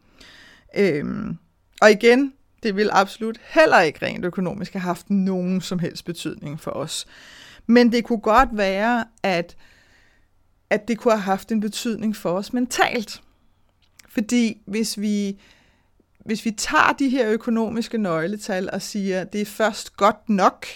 Øhm, 0.76 1.36
og 1.82 1.90
igen, 1.90 2.32
det 2.62 2.76
ville 2.76 2.94
absolut 2.94 3.40
heller 3.44 3.80
ikke 3.80 4.06
rent 4.06 4.24
økonomisk 4.24 4.72
have 4.72 4.80
haft 4.80 5.10
nogen 5.10 5.60
som 5.60 5.78
helst 5.78 6.04
betydning 6.04 6.60
for 6.60 6.70
os. 6.70 7.06
Men 7.66 7.92
det 7.92 8.04
kunne 8.04 8.20
godt 8.20 8.48
være, 8.52 9.04
at, 9.22 9.56
at 10.70 10.88
det 10.88 10.98
kunne 10.98 11.12
have 11.12 11.20
haft 11.20 11.52
en 11.52 11.60
betydning 11.60 12.16
for 12.16 12.30
os 12.30 12.52
mentalt. 12.52 13.22
Fordi 14.08 14.62
hvis 14.66 15.00
vi, 15.00 15.40
hvis 16.24 16.44
vi 16.44 16.50
tager 16.50 16.92
de 16.98 17.08
her 17.08 17.28
økonomiske 17.28 17.98
nøgletal 17.98 18.70
og 18.72 18.82
siger, 18.82 19.20
at 19.20 19.32
det 19.32 19.40
er 19.40 19.46
først 19.46 19.96
godt 19.96 20.28
nok, 20.28 20.66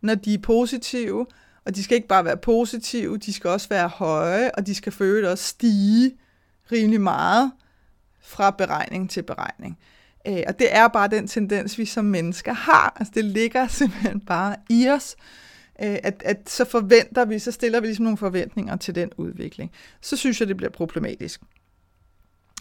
når 0.00 0.14
de 0.14 0.34
er 0.34 0.38
positive, 0.38 1.26
og 1.64 1.76
de 1.76 1.84
skal 1.84 1.94
ikke 1.94 2.08
bare 2.08 2.24
være 2.24 2.36
positive, 2.36 3.18
de 3.18 3.32
skal 3.32 3.50
også 3.50 3.68
være 3.68 3.88
høje, 3.88 4.50
og 4.50 4.66
de 4.66 4.74
skal 4.74 4.92
føle 4.92 5.30
også 5.30 5.44
stige 5.44 6.12
rimelig 6.72 7.00
meget 7.00 7.52
fra 8.20 8.50
beregning 8.50 9.10
til 9.10 9.22
beregning. 9.22 9.78
Øh, 10.26 10.42
og 10.46 10.58
det 10.58 10.74
er 10.76 10.88
bare 10.88 11.08
den 11.08 11.28
tendens, 11.28 11.78
vi 11.78 11.84
som 11.84 12.04
mennesker 12.04 12.52
har. 12.52 12.96
Altså 12.96 13.12
det 13.14 13.24
ligger 13.24 13.68
simpelthen 13.78 14.20
bare 14.20 14.56
i 14.68 14.88
os, 14.88 15.16
øh, 15.18 15.43
Øh, 15.82 15.96
at, 16.02 16.22
at 16.24 16.50
så 16.50 16.64
forventer 16.64 17.24
vi, 17.24 17.38
så 17.38 17.52
stiller 17.52 17.80
vi 17.80 17.86
ligesom 17.86 18.04
nogle 18.04 18.18
forventninger 18.18 18.76
til 18.76 18.94
den 18.94 19.10
udvikling. 19.16 19.72
Så 20.00 20.16
synes 20.16 20.40
jeg, 20.40 20.48
det 20.48 20.56
bliver 20.56 20.70
problematisk. 20.70 21.40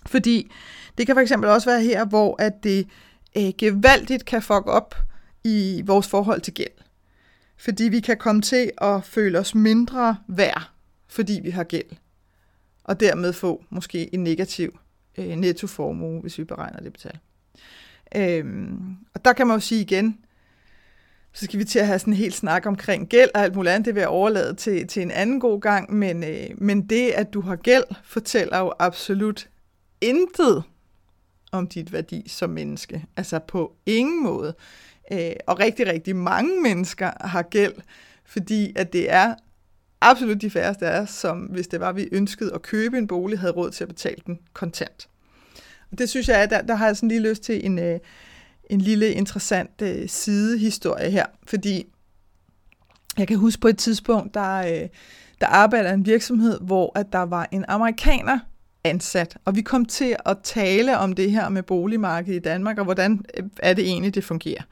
Fordi 0.05 0.51
det 0.97 1.05
kan 1.05 1.15
for 1.15 1.21
eksempel 1.21 1.49
også 1.49 1.69
være 1.69 1.81
her, 1.81 2.05
hvor 2.05 2.35
at 2.41 2.63
det 2.63 2.87
øh, 3.37 3.51
gevaldigt 3.57 4.25
kan 4.25 4.41
fuck 4.41 4.67
op 4.67 4.95
i 5.43 5.83
vores 5.85 6.07
forhold 6.07 6.41
til 6.41 6.53
gæld. 6.53 6.71
Fordi 7.57 7.83
vi 7.83 7.99
kan 7.99 8.17
komme 8.17 8.41
til 8.41 8.71
at 8.77 9.03
føle 9.03 9.39
os 9.39 9.55
mindre 9.55 10.17
værd, 10.27 10.69
fordi 11.07 11.39
vi 11.43 11.49
har 11.49 11.63
gæld. 11.63 11.89
Og 12.83 12.99
dermed 12.99 13.33
få 13.33 13.63
måske 13.69 14.13
en 14.13 14.23
negativ 14.23 14.79
øh, 15.17 15.35
nettoformue, 15.35 16.21
hvis 16.21 16.37
vi 16.37 16.43
beregner 16.43 16.79
det 16.79 16.93
betal. 16.93 17.19
Øhm, 18.15 18.95
og 19.13 19.25
der 19.25 19.33
kan 19.33 19.47
man 19.47 19.55
jo 19.55 19.59
sige 19.59 19.81
igen, 19.81 20.17
så 21.33 21.45
skal 21.45 21.59
vi 21.59 21.63
til 21.63 21.79
at 21.79 21.87
have 21.87 21.99
sådan 21.99 22.13
en 22.13 22.17
helt 22.17 22.35
snak 22.35 22.65
omkring 22.65 23.09
gæld 23.09 23.29
og 23.33 23.41
alt 23.41 23.55
muligt 23.55 23.73
andet. 23.73 23.85
Det 23.85 23.95
vil 23.95 24.01
jeg 24.01 24.09
overlade 24.09 24.53
til, 24.53 24.87
til 24.87 25.01
en 25.01 25.11
anden 25.11 25.39
god 25.39 25.61
gang. 25.61 25.93
Men, 25.93 26.23
øh, 26.23 26.49
men 26.57 26.89
det, 26.89 27.09
at 27.09 27.33
du 27.33 27.41
har 27.41 27.55
gæld, 27.55 27.83
fortæller 28.03 28.59
jo 28.59 28.73
absolut 28.79 29.49
intet 30.01 30.63
om 31.51 31.67
dit 31.67 31.93
værdi 31.93 32.23
som 32.27 32.49
menneske. 32.49 33.05
Altså 33.17 33.39
på 33.39 33.75
ingen 33.85 34.23
måde. 34.23 34.55
Øh, 35.11 35.31
og 35.47 35.59
rigtig, 35.59 35.87
rigtig 35.87 36.15
mange 36.15 36.61
mennesker 36.61 37.11
har 37.21 37.41
gæld, 37.41 37.73
fordi 38.25 38.73
at 38.75 38.93
det 38.93 39.11
er 39.11 39.35
absolut 40.01 40.41
de 40.41 40.49
færreste 40.49 40.87
af 40.87 41.01
os, 41.01 41.09
som 41.09 41.39
hvis 41.39 41.67
det 41.67 41.79
var, 41.79 41.91
vi 41.91 42.09
ønskede 42.11 42.53
at 42.53 42.61
købe 42.61 42.97
en 42.97 43.07
bolig, 43.07 43.39
havde 43.39 43.53
råd 43.53 43.71
til 43.71 43.83
at 43.83 43.87
betale 43.87 44.21
den 44.25 44.39
kontant. 44.53 45.07
Og 45.91 45.97
det 45.97 46.09
synes 46.09 46.27
jeg, 46.27 46.49
der, 46.49 46.61
der 46.61 46.75
har 46.75 46.85
jeg 46.85 46.95
sådan 46.95 47.09
lige 47.09 47.29
lyst 47.29 47.43
til 47.43 47.65
en, 47.65 47.79
øh, 47.79 47.99
en 48.73 48.81
lille 48.81 49.13
interessant 49.13 49.81
øh, 49.81 50.09
sidehistorie 50.09 51.11
her, 51.11 51.25
fordi 51.47 51.85
jeg 53.17 53.27
kan 53.27 53.37
huske 53.37 53.61
på 53.61 53.67
et 53.67 53.77
tidspunkt, 53.77 54.33
der, 54.33 54.57
øh, 54.57 54.89
der 55.41 55.47
arbejder 55.47 55.93
en 55.93 56.05
virksomhed, 56.05 56.59
hvor 56.61 56.99
at 56.99 57.05
der 57.11 57.21
var 57.21 57.47
en 57.51 57.65
amerikaner 57.67 58.39
ansat, 58.83 59.37
og 59.45 59.55
vi 59.55 59.61
kom 59.61 59.85
til 59.85 60.15
at 60.25 60.37
tale 60.43 60.97
om 60.97 61.13
det 61.13 61.31
her 61.31 61.49
med 61.49 61.63
boligmarkedet 61.63 62.35
i 62.35 62.39
Danmark, 62.39 62.77
og 62.77 62.83
hvordan 62.83 63.25
øh, 63.37 63.43
er 63.59 63.73
det 63.73 63.85
egentlig, 63.85 64.15
det 64.15 64.23
fungerer. 64.23 64.63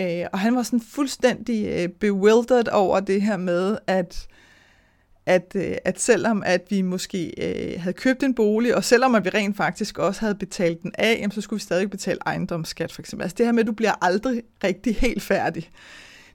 Øh, 0.00 0.26
og 0.32 0.38
han 0.38 0.56
var 0.56 0.62
sådan 0.62 0.80
fuldstændig 0.80 1.66
øh, 1.66 1.88
bewildered 1.88 2.68
over 2.72 3.00
det 3.00 3.22
her 3.22 3.36
med, 3.36 3.78
at 3.86 4.28
at, 5.28 5.52
øh, 5.54 5.76
at 5.84 6.00
selvom 6.00 6.42
at 6.46 6.64
vi 6.70 6.82
måske 6.82 7.32
øh, 7.38 7.80
havde 7.80 7.94
købt 7.94 8.22
en 8.22 8.34
bolig, 8.34 8.74
og 8.76 8.84
selvom 8.84 9.14
at 9.14 9.24
vi 9.24 9.30
rent 9.30 9.56
faktisk 9.56 9.98
også 9.98 10.20
havde 10.20 10.34
betalt 10.34 10.82
den 10.82 10.92
af, 10.98 11.16
jamen, 11.20 11.30
så 11.30 11.40
skulle 11.40 11.58
vi 11.58 11.62
stadig 11.62 11.90
betale 11.90 12.18
ejendomsskat 12.26 12.92
for 12.92 13.02
eksempel. 13.02 13.22
Altså 13.22 13.34
det 13.38 13.46
her 13.46 13.52
med, 13.52 13.60
at 13.60 13.66
du 13.66 13.72
bliver 13.72 14.04
aldrig 14.04 14.42
rigtig 14.64 14.96
helt 14.96 15.22
færdig. 15.22 15.70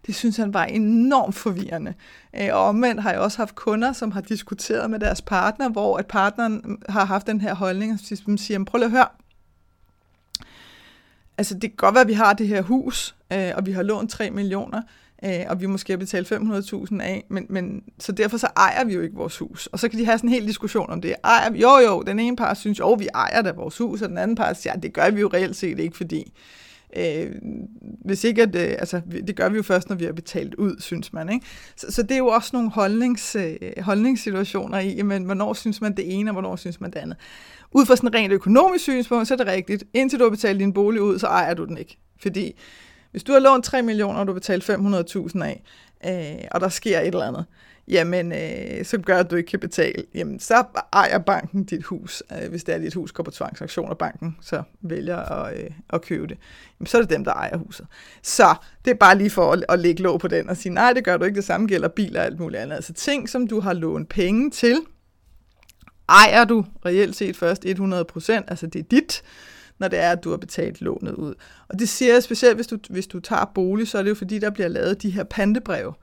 Det 0.05 0.15
synes 0.15 0.37
han 0.37 0.53
var 0.53 0.65
enormt 0.65 1.35
forvirrende. 1.35 1.93
Øh, 2.35 2.49
og 2.51 2.61
omvendt 2.61 3.01
har 3.01 3.11
jeg 3.11 3.19
også 3.19 3.37
haft 3.37 3.55
kunder, 3.55 3.93
som 3.93 4.11
har 4.11 4.21
diskuteret 4.21 4.89
med 4.89 4.99
deres 4.99 5.21
partner, 5.21 5.69
hvor 5.69 5.97
at 5.97 6.05
partneren 6.05 6.77
har 6.89 7.05
haft 7.05 7.27
den 7.27 7.41
her 7.41 7.55
holdning, 7.55 7.93
og 7.93 7.99
siger, 8.39 8.63
prøv 8.63 8.77
lige 8.77 8.85
at 8.85 8.91
høre, 8.91 9.07
altså 11.37 11.53
det 11.53 11.61
kan 11.61 11.75
godt 11.77 11.95
være, 11.95 12.01
at 12.01 12.07
vi 12.07 12.13
har 12.13 12.33
det 12.33 12.47
her 12.47 12.61
hus, 12.61 13.15
øh, 13.33 13.51
og 13.55 13.65
vi 13.65 13.71
har 13.71 13.83
lånt 13.83 14.09
3 14.09 14.29
millioner, 14.29 14.81
øh, 15.25 15.45
og 15.49 15.61
vi 15.61 15.65
måske 15.65 15.93
har 15.93 15.97
betalt 15.97 16.31
500.000 16.31 17.01
af, 17.01 17.25
men, 17.29 17.45
men 17.49 17.83
så 17.99 18.11
derfor 18.11 18.37
så 18.37 18.47
ejer 18.57 18.85
vi 18.85 18.93
jo 18.93 19.01
ikke 19.01 19.15
vores 19.15 19.37
hus. 19.37 19.67
Og 19.67 19.79
så 19.79 19.89
kan 19.89 19.99
de 19.99 20.05
have 20.05 20.17
sådan 20.17 20.29
en 20.29 20.33
hel 20.33 20.47
diskussion 20.47 20.89
om 20.89 21.01
det. 21.01 21.15
Ejer 21.23 21.49
vi? 21.49 21.61
Jo, 21.61 21.77
jo, 21.87 22.01
den 22.01 22.19
ene 22.19 22.35
part 22.35 22.57
synes, 22.57 22.79
jo, 22.79 22.93
vi 22.93 23.07
ejer 23.13 23.41
da 23.41 23.51
vores 23.51 23.77
hus, 23.77 24.01
og 24.01 24.09
den 24.09 24.17
anden 24.17 24.35
part 24.35 24.61
siger, 24.61 24.73
ja, 24.75 24.79
det 24.79 24.93
gør 24.93 25.09
vi 25.09 25.21
jo 25.21 25.29
reelt 25.33 25.55
set 25.55 25.79
ikke, 25.79 25.97
fordi 25.97 26.33
øh, 26.97 27.31
hvis 28.05 28.23
ikke, 28.23 28.41
at, 28.41 28.55
øh, 28.55 28.75
altså, 28.79 29.01
det 29.27 29.35
gør 29.35 29.49
vi 29.49 29.55
jo 29.55 29.63
først, 29.63 29.89
når 29.89 29.95
vi 29.95 30.05
har 30.05 30.11
betalt 30.11 30.55
ud, 30.55 30.75
synes 30.79 31.13
man. 31.13 31.33
Ikke? 31.33 31.45
Så, 31.75 31.91
så 31.91 32.03
det 32.03 32.11
er 32.11 32.17
jo 32.17 32.27
også 32.27 32.49
nogle 32.53 32.69
holdnings, 32.69 33.35
øh, 33.35 33.57
holdningssituationer 33.81 34.79
i, 34.79 34.95
jamen, 34.95 35.23
hvornår 35.23 35.53
synes 35.53 35.81
man 35.81 35.95
det 35.95 36.19
ene, 36.19 36.29
og 36.29 36.33
hvornår 36.33 36.55
synes 36.55 36.81
man 36.81 36.91
det 36.91 36.99
andet. 36.99 37.17
Ud 37.71 37.85
fra 37.85 37.95
sådan 37.95 38.09
en 38.09 38.13
rent 38.13 38.33
økonomisk 38.33 38.83
synspunkt, 38.83 39.27
så 39.27 39.33
er 39.33 39.37
det 39.37 39.47
rigtigt. 39.47 39.83
Indtil 39.93 40.19
du 40.19 40.23
har 40.23 40.29
betalt 40.29 40.59
din 40.59 40.73
bolig 40.73 41.01
ud, 41.01 41.19
så 41.19 41.27
ejer 41.27 41.53
du 41.53 41.65
den 41.65 41.77
ikke. 41.77 41.97
Fordi 42.21 42.55
hvis 43.13 43.23
du 43.23 43.31
har 43.31 43.39
lånt 43.39 43.65
3 43.65 43.81
millioner, 43.81 44.19
og 44.19 44.27
du 44.27 44.33
betaler 44.33 44.63
500.000 45.33 45.43
af, 45.43 45.63
øh, 46.05 46.47
og 46.51 46.61
der 46.61 46.69
sker 46.69 46.99
et 46.99 47.07
eller 47.07 47.27
andet, 47.27 47.45
jamen, 47.87 48.31
øh, 48.31 48.85
så 48.85 48.97
gør, 48.97 49.17
at 49.17 49.31
du 49.31 49.35
ikke 49.35 49.49
kan 49.49 49.59
betale, 49.59 50.03
jamen, 50.13 50.39
så 50.39 50.63
ejer 50.93 51.17
banken 51.17 51.63
dit 51.63 51.83
hus. 51.83 52.23
Øh, 52.31 52.49
hvis 52.49 52.63
det 52.63 52.71
er, 52.71 52.75
at 52.75 52.81
dit 52.81 52.93
hus 52.93 53.11
går 53.11 53.23
på 53.23 53.31
tvangsaktion, 53.31 53.89
og 53.89 53.97
banken 53.97 54.37
så 54.41 54.63
vælger 54.81 55.17
at, 55.17 55.57
øh, 55.57 55.69
at 55.89 56.01
købe 56.01 56.27
det, 56.27 56.37
jamen, 56.79 56.87
så 56.87 56.97
er 56.97 57.01
det 57.01 57.09
dem, 57.09 57.23
der 57.23 57.33
ejer 57.33 57.57
huset. 57.57 57.87
Så 58.21 58.55
det 58.85 58.91
er 58.91 58.95
bare 58.95 59.17
lige 59.17 59.29
for 59.29 59.51
at, 59.51 59.65
at 59.69 59.79
lægge 59.79 60.03
låg 60.03 60.19
på 60.19 60.27
den 60.27 60.49
og 60.49 60.57
sige, 60.57 60.73
nej, 60.73 60.93
det 60.93 61.03
gør 61.03 61.17
du 61.17 61.25
ikke. 61.25 61.35
Det 61.35 61.43
samme 61.43 61.67
gælder 61.67 61.87
biler 61.87 62.19
og 62.19 62.25
alt 62.25 62.39
muligt 62.39 62.61
andet. 62.61 62.75
Altså 62.75 62.93
ting, 62.93 63.29
som 63.29 63.47
du 63.47 63.59
har 63.59 63.73
lånt 63.73 64.09
penge 64.09 64.51
til, 64.51 64.81
ejer 66.09 66.45
du 66.45 66.65
reelt 66.85 67.15
set 67.15 67.37
først 67.37 67.65
100%, 67.65 67.71
altså 68.47 68.67
det 68.67 68.79
er 68.79 68.83
dit, 68.91 69.23
når 69.79 69.87
det 69.87 69.99
er, 69.99 70.11
at 70.11 70.23
du 70.23 70.29
har 70.29 70.37
betalt 70.37 70.81
lånet 70.81 71.13
ud. 71.13 71.33
Og 71.67 71.79
det 71.79 71.89
siger 71.89 72.13
jeg 72.13 72.23
specielt, 72.23 72.55
hvis 72.55 72.67
du, 72.67 72.77
hvis 72.89 73.07
du 73.07 73.19
tager 73.19 73.51
bolig, 73.55 73.87
så 73.87 73.97
er 73.97 74.03
det 74.03 74.09
jo 74.09 74.15
fordi, 74.15 74.39
der 74.39 74.49
bliver 74.49 74.67
lavet 74.67 75.01
de 75.01 75.09
her 75.09 75.23
pantebreve. 75.23 75.93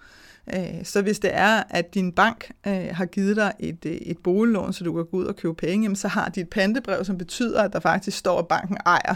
Øh, 0.54 0.84
så 0.84 1.02
hvis 1.02 1.18
det 1.18 1.30
er, 1.34 1.62
at 1.70 1.94
din 1.94 2.12
bank 2.12 2.50
øh, 2.66 2.86
har 2.92 3.06
givet 3.06 3.36
dig 3.36 3.52
et, 3.58 3.86
øh, 3.86 3.92
et 3.92 4.18
boliglån, 4.18 4.72
så 4.72 4.84
du 4.84 4.92
kan 4.92 5.04
gå 5.04 5.16
ud 5.16 5.24
og 5.24 5.36
købe 5.36 5.54
penge, 5.54 5.96
så 5.96 6.08
har 6.08 6.28
de 6.28 6.40
et 6.40 6.48
pantebrev, 6.48 7.04
som 7.04 7.18
betyder, 7.18 7.62
at 7.62 7.72
der 7.72 7.80
faktisk 7.80 8.18
står, 8.18 8.38
at 8.38 8.48
banken 8.48 8.76
ejer 8.86 9.14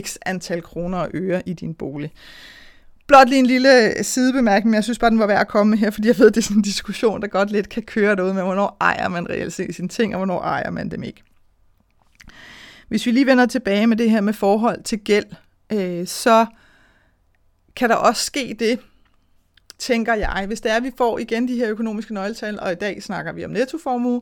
x 0.00 0.16
antal 0.26 0.62
kroner 0.62 0.98
og 0.98 1.10
øre 1.14 1.42
i 1.48 1.52
din 1.52 1.74
bolig. 1.74 2.12
Blot 3.06 3.28
lige 3.28 3.38
en 3.38 3.46
lille 3.46 4.04
sidebemærkning, 4.04 4.70
men 4.70 4.74
jeg 4.74 4.84
synes 4.84 4.98
bare, 4.98 5.10
den 5.10 5.18
var 5.18 5.26
værd 5.26 5.40
at 5.40 5.48
komme 5.48 5.70
med 5.70 5.78
her, 5.78 5.90
fordi 5.90 6.08
jeg 6.08 6.18
ved, 6.18 6.30
det 6.30 6.36
er 6.36 6.42
sådan 6.42 6.56
en 6.56 6.62
diskussion, 6.62 7.22
der 7.22 7.26
godt 7.26 7.50
lidt 7.50 7.68
kan 7.68 7.82
køre 7.82 8.16
derude 8.16 8.34
med, 8.34 8.42
hvornår 8.42 8.76
ejer 8.80 9.08
man 9.08 9.30
reelt 9.30 9.52
set 9.52 9.74
sine 9.74 9.88
ting, 9.88 10.14
og 10.14 10.18
hvornår 10.18 10.40
ejer 10.40 10.70
man 10.70 10.90
dem 10.90 11.02
ikke. 11.02 11.22
Hvis 12.88 13.06
vi 13.06 13.10
lige 13.10 13.26
vender 13.26 13.46
tilbage 13.46 13.86
med 13.86 13.96
det 13.96 14.10
her 14.10 14.20
med 14.20 14.32
forhold 14.32 14.82
til 14.82 14.98
gæld, 14.98 15.26
øh, 15.72 16.06
så 16.06 16.46
kan 17.76 17.90
der 17.90 17.96
også 17.96 18.24
ske 18.24 18.56
det, 18.58 18.78
tænker 19.78 20.14
jeg, 20.14 20.44
hvis 20.46 20.60
det 20.60 20.72
er, 20.72 20.76
at 20.76 20.84
vi 20.84 20.92
får 20.98 21.18
igen 21.18 21.48
de 21.48 21.56
her 21.56 21.70
økonomiske 21.70 22.14
nøgletal, 22.14 22.60
og 22.60 22.72
i 22.72 22.74
dag 22.74 23.02
snakker 23.02 23.32
vi 23.32 23.44
om 23.44 23.50
nettoformue, 23.50 24.20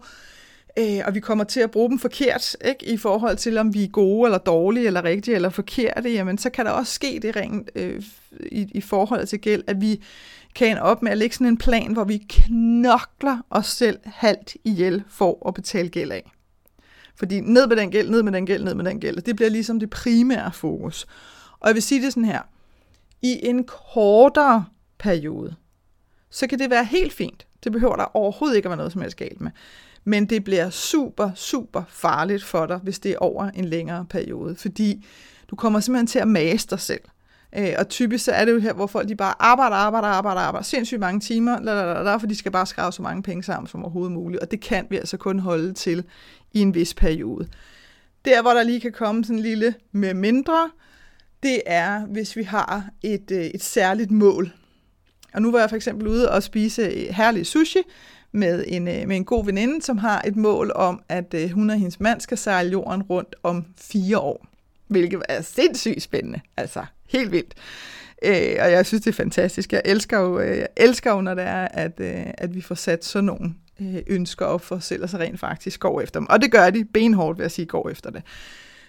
øh, 0.79 1.01
og 1.07 1.15
vi 1.15 1.21
kommer 1.21 1.45
til 1.45 1.61
at 1.61 1.71
bruge 1.71 1.91
dem 1.91 1.99
forkert, 1.99 2.57
ikke, 2.65 2.87
i 2.87 2.97
forhold 2.97 3.37
til 3.37 3.59
om 3.59 3.75
vi 3.75 3.85
er 3.85 3.89
gode 3.89 4.27
eller 4.27 4.39
dårlige, 4.39 4.87
eller 4.87 5.05
rigtige 5.05 5.35
eller 5.35 5.49
forkerte, 5.51 6.11
jamen 6.11 6.39
så 6.39 6.51
kan 6.51 6.67
der 6.67 6.73
også 6.73 6.93
ske 6.93 7.19
det 7.23 7.37
rent 7.37 7.71
øh, 7.75 8.03
i, 8.41 8.69
i 8.75 8.81
forhold 8.81 9.27
til 9.27 9.41
gæld, 9.41 9.63
at 9.67 9.81
vi 9.81 10.03
kan 10.55 10.79
op 10.79 11.03
med 11.03 11.13
at 11.13 11.19
lægge 11.19 11.35
sådan 11.35 11.47
en 11.47 11.59
plan, 11.59 11.93
hvor 11.93 12.05
vi 12.05 12.27
knokler 12.29 13.39
os 13.51 13.67
selv 13.67 13.99
halvt 14.05 14.57
ihjel 14.65 15.03
for 15.09 15.49
at 15.49 15.55
betale 15.55 15.89
gæld 15.89 16.13
af. 16.13 16.31
Fordi 17.17 17.41
ned 17.41 17.67
med 17.67 17.77
den 17.77 17.91
gæld, 17.91 18.11
ned 18.11 18.23
med 18.23 18.33
den 18.33 18.47
gæld, 18.47 18.65
ned 18.65 18.75
med 18.75 18.85
den 18.85 19.01
gæld. 19.01 19.23
Det 19.23 19.37
bliver 19.37 19.51
ligesom 19.51 19.81
det 19.81 19.91
primære 19.91 20.53
fokus. 20.53 21.07
Og 21.61 21.69
jeg 21.69 21.75
vil 21.75 21.83
sige 21.83 22.03
det 22.03 22.13
sådan 22.13 22.25
her. 22.25 22.43
I 23.23 23.41
en 23.43 23.65
kortere 23.65 24.65
periode, 24.99 25.55
så 26.31 26.47
kan 26.47 26.59
det 26.59 26.71
være 26.71 26.85
helt 26.85 27.13
fint. 27.13 27.47
Det 27.65 27.73
behøver 27.73 27.97
der 27.97 28.17
overhovedet 28.17 28.57
ikke 28.57 28.67
at 28.67 28.71
være 28.71 28.77
noget 28.77 28.93
som 28.93 29.01
helst 29.01 29.17
galt 29.17 29.41
med. 29.41 29.51
Men 30.05 30.27
det 30.27 30.45
bliver 30.45 30.71
super, 30.71 31.31
super 31.35 31.83
farligt 31.89 32.45
for 32.45 32.67
dig, 32.67 32.79
hvis 32.79 32.99
det 32.99 33.13
er 33.13 33.19
over 33.19 33.45
en 33.45 33.65
længere 33.65 34.05
periode, 34.05 34.57
fordi 34.57 35.07
du 35.51 35.57
kommer 35.57 35.81
simpelthen 35.81 36.07
til 36.07 36.19
at 36.19 36.29
mase 36.29 36.67
dig 36.71 36.81
selv. 36.81 37.01
Øh, 37.57 37.75
og 37.79 37.89
typisk 37.89 38.25
så 38.25 38.33
er 38.33 38.45
det 38.45 38.53
jo 38.53 38.59
her, 38.59 38.73
hvor 38.73 38.87
folk 38.87 39.09
de 39.09 39.17
bare 39.17 39.35
arbejder, 39.39 39.77
arbejder, 39.77 40.09
arbejder, 40.09 40.41
arbejder 40.41 40.65
sindssygt 40.65 41.01
mange 41.01 41.21
timer, 41.21 41.61
lalala, 41.61 42.17
for 42.17 42.27
de 42.27 42.37
skal 42.37 42.53
bare 42.53 42.67
skrave 42.67 42.93
så 42.93 43.03
mange 43.03 43.23
penge 43.23 43.43
sammen 43.43 43.67
som 43.67 43.83
overhovedet 43.83 44.13
muligt. 44.13 44.43
Og 44.43 44.51
det 44.51 44.61
kan 44.61 44.87
vi 44.91 44.97
altså 44.97 45.17
kun 45.17 45.39
holde 45.39 45.73
til 45.73 46.05
i 46.53 46.61
en 46.61 46.75
vis 46.75 46.95
periode. 46.95 47.49
Der, 48.25 48.43
hvor 48.43 48.51
der 48.51 48.63
lige 48.63 48.81
kan 48.81 48.93
komme 48.93 49.25
sådan 49.25 49.37
en 49.37 49.43
lille 49.43 49.75
med 49.93 50.15
mindre, 50.15 50.71
det 51.43 51.61
er, 51.67 52.07
hvis 52.07 52.37
vi 52.37 52.43
har 52.43 52.89
et, 53.03 53.31
øh, 53.31 53.45
et 53.45 53.63
særligt 53.63 54.11
mål. 54.11 54.53
Og 55.35 55.43
nu 55.43 55.51
var 55.51 55.59
jeg 55.59 55.69
for 55.69 55.77
eksempel 55.77 56.09
ude 56.09 56.31
og 56.31 56.43
spise 56.43 57.13
herlig 57.13 57.47
sushi 57.47 57.83
med 58.33 58.65
en, 58.67 58.89
øh, 58.89 59.09
med 59.09 59.17
en 59.17 59.25
god 59.25 59.45
veninde, 59.45 59.83
som 59.83 59.99
har 59.99 60.23
et 60.27 60.37
mål 60.37 60.73
om, 60.75 61.03
at 61.09 61.35
øh, 61.35 61.51
hun 61.51 61.71
og 61.71 61.77
hendes 61.77 62.01
mand 62.01 62.21
skal 62.21 62.39
sejle 62.39 62.71
jorden 62.71 63.03
rundt 63.03 63.37
om 63.43 63.65
fire 63.77 64.19
år. 64.19 64.47
Hvilket 64.89 65.23
er 65.29 65.43
sindssygt 65.43 66.03
spændende. 66.03 66.41
Altså, 66.57 66.85
helt 67.07 67.33
vildt. 67.33 67.55
Øh, 68.25 68.57
og 68.61 68.73
jeg 68.73 68.87
synes, 68.87 69.05
det 69.05 69.11
er 69.11 69.15
fantastisk. 69.15 69.73
Jeg 69.73 69.83
elsker 69.85 70.19
jo, 70.19 70.41
øh, 70.41 70.59
jeg 70.59 70.69
elsker 70.77 71.11
jo 71.11 71.21
når 71.21 71.35
det 71.35 71.45
er, 71.45 71.69
at, 71.71 72.01
øh, 72.01 72.25
at 72.39 72.55
vi 72.55 72.61
får 72.61 72.75
sat 72.75 73.05
sådan 73.05 73.25
nogle 73.25 73.55
øh, 73.81 74.03
ønsker 74.07 74.47
op 74.47 74.61
for 74.61 74.77
os 74.77 74.85
selv, 74.85 75.03
og 75.03 75.09
så 75.09 75.19
rent 75.19 75.41
faktisk 75.41 75.81
går 75.81 76.01
efter 76.01 76.21
dem. 76.21 76.27
Og 76.31 76.43
det 76.43 76.53
gør 76.53 76.71
de 76.71 76.85
benhårdt, 76.85 77.39
vil 77.39 77.45
jeg 77.45 77.51
sige, 77.51 77.67
går 77.67 77.89
efter 77.89 78.11
det. 78.11 78.23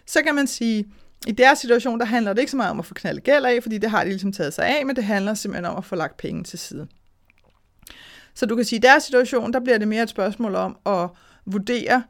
Så 0.06 0.22
kan 0.22 0.36
man 0.36 0.48
sige, 0.48 0.86
i 1.28 1.32
deres 1.32 1.60
situation, 1.60 2.00
der 2.00 2.06
handler 2.06 2.34
det 2.34 2.40
ikke 2.40 2.52
så 2.52 2.58
meget 2.58 2.72
om 2.72 2.80
at 2.80 2.86
få 2.86 2.94
knaldet 2.94 3.24
gæld 3.24 3.46
af, 3.46 3.64
fordi 3.64 3.78
det 3.78 3.90
har 3.90 4.04
de 4.04 4.10
ligesom 4.10 4.32
taget 4.32 4.54
sig 4.54 4.78
af, 4.80 4.86
men 4.86 4.96
det 4.96 5.04
handler 5.04 5.34
simpelthen 5.34 5.66
om 5.66 5.78
at 5.78 5.86
få 5.86 5.96
lagt 5.96 6.18
penge 6.18 6.44
til 6.44 6.60
side. 6.60 6.88
Så 8.34 8.46
du 8.46 8.56
kan 8.56 8.66
sige, 8.66 8.78
at 8.78 8.84
i 8.84 8.88
deres 8.88 9.04
situation, 9.04 9.54
der 9.54 9.60
bliver 9.60 9.78
det 9.78 9.88
mere 9.88 10.04
et 10.04 10.10
spørgsmål 10.10 10.56
om 10.56 10.78
at 10.86 11.10
vurdere, 11.46 12.04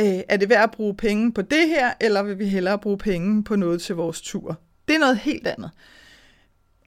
øh, 0.00 0.20
er 0.28 0.36
det 0.36 0.48
værd 0.48 0.62
at 0.62 0.70
bruge 0.70 0.96
penge 0.96 1.32
på 1.32 1.42
det 1.42 1.68
her, 1.68 1.92
eller 2.00 2.22
vil 2.22 2.38
vi 2.38 2.46
hellere 2.48 2.78
bruge 2.78 2.98
penge 2.98 3.44
på 3.44 3.56
noget 3.56 3.82
til 3.82 3.94
vores 3.94 4.20
tur? 4.20 4.60
Det 4.88 4.94
er 4.94 4.98
noget 4.98 5.18
helt 5.18 5.46
andet. 5.46 5.70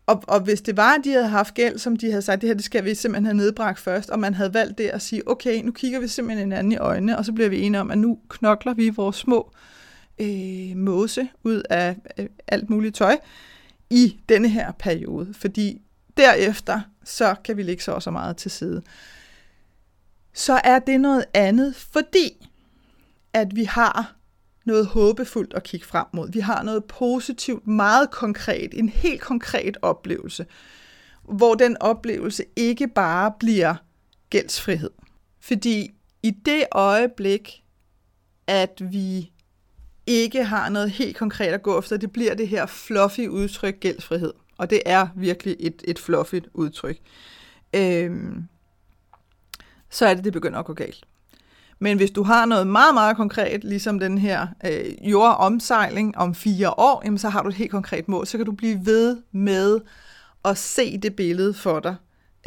Og, 0.09 0.23
og 0.27 0.39
hvis 0.39 0.61
det 0.61 0.77
var, 0.77 0.95
at 0.95 1.01
de 1.03 1.11
havde 1.11 1.27
haft 1.27 1.53
gæld, 1.53 1.77
som 1.77 1.95
de 1.95 2.09
havde 2.09 2.21
sagt, 2.21 2.41
det 2.41 2.49
her 2.49 2.53
det 2.53 2.65
skal 2.65 2.85
vi 2.85 2.95
simpelthen 2.95 3.25
have 3.25 3.37
nedbragt 3.37 3.79
først, 3.79 4.09
og 4.09 4.19
man 4.19 4.33
havde 4.33 4.53
valgt 4.53 4.77
det 4.77 4.87
at 4.87 5.01
sige, 5.01 5.29
okay, 5.29 5.61
nu 5.63 5.71
kigger 5.71 5.99
vi 5.99 6.07
simpelthen 6.07 6.47
hinanden 6.47 6.71
i 6.71 6.77
øjnene, 6.77 7.17
og 7.17 7.25
så 7.25 7.33
bliver 7.33 7.49
vi 7.49 7.61
enige 7.61 7.81
om, 7.81 7.91
at 7.91 7.97
nu 7.97 8.19
knokler 8.29 8.73
vi 8.73 8.89
vores 8.89 9.15
små 9.15 9.51
øh, 10.19 10.75
måse 10.77 11.29
ud 11.43 11.61
af 11.69 11.95
øh, 12.17 12.25
alt 12.47 12.69
muligt 12.69 12.95
tøj 12.95 13.17
i 13.89 14.19
denne 14.29 14.49
her 14.49 14.71
periode. 14.71 15.33
Fordi 15.33 15.81
derefter, 16.17 16.81
så 17.03 17.35
kan 17.43 17.57
vi 17.57 17.63
lægge 17.63 17.83
så 17.83 17.91
også 17.91 18.11
meget 18.11 18.37
til 18.37 18.51
side. 18.51 18.81
Så 20.33 20.61
er 20.63 20.79
det 20.79 21.01
noget 21.01 21.25
andet, 21.33 21.75
fordi 21.75 22.47
at 23.33 23.55
vi 23.55 23.63
har 23.63 24.18
noget 24.69 24.85
håbefuldt 24.85 25.53
at 25.53 25.63
kigge 25.63 25.85
frem 25.85 26.05
mod. 26.13 26.31
Vi 26.31 26.39
har 26.39 26.63
noget 26.63 26.85
positivt, 26.85 27.67
meget 27.67 28.11
konkret, 28.11 28.73
en 28.73 28.89
helt 28.89 29.21
konkret 29.21 29.77
oplevelse, 29.81 30.45
hvor 31.23 31.55
den 31.55 31.77
oplevelse 31.79 32.45
ikke 32.55 32.87
bare 32.87 33.33
bliver 33.39 33.75
gældsfrihed. 34.29 34.89
Fordi 35.41 35.91
i 36.23 36.31
det 36.31 36.63
øjeblik, 36.71 37.63
at 38.47 38.81
vi 38.91 39.31
ikke 40.07 40.43
har 40.43 40.69
noget 40.69 40.91
helt 40.91 41.17
konkret 41.17 41.53
at 41.53 41.63
gå 41.63 41.79
efter, 41.79 41.97
det 41.97 42.11
bliver 42.11 42.33
det 42.33 42.47
her 42.47 42.65
fluffy 42.65 43.27
udtryk 43.27 43.79
gældsfrihed. 43.79 44.33
Og 44.57 44.69
det 44.69 44.81
er 44.85 45.07
virkelig 45.15 45.55
et, 45.59 45.83
et 45.87 45.99
fluffy 45.99 46.35
udtryk. 46.53 46.97
Øhm, 47.73 48.43
så 49.89 50.05
er 50.05 50.13
det, 50.13 50.23
det 50.23 50.33
begynder 50.33 50.59
at 50.59 50.65
gå 50.65 50.73
galt. 50.73 51.05
Men 51.79 51.97
hvis 51.97 52.11
du 52.11 52.23
har 52.23 52.45
noget 52.45 52.67
meget, 52.67 52.93
meget 52.93 53.15
konkret, 53.15 53.63
ligesom 53.63 53.99
den 53.99 54.17
her 54.17 54.47
øh, 54.65 55.11
jordomsejling 55.11 56.17
om 56.17 56.35
fire 56.35 56.69
år, 56.69 57.01
jamen, 57.05 57.17
så 57.17 57.29
har 57.29 57.41
du 57.41 57.49
et 57.49 57.55
helt 57.55 57.71
konkret 57.71 58.07
mål. 58.07 58.27
Så 58.27 58.37
kan 58.37 58.45
du 58.45 58.51
blive 58.51 58.85
ved 58.85 59.17
med 59.31 59.79
at 60.45 60.57
se 60.57 60.97
det 60.97 61.15
billede 61.15 61.53
for 61.53 61.79
dig, 61.79 61.95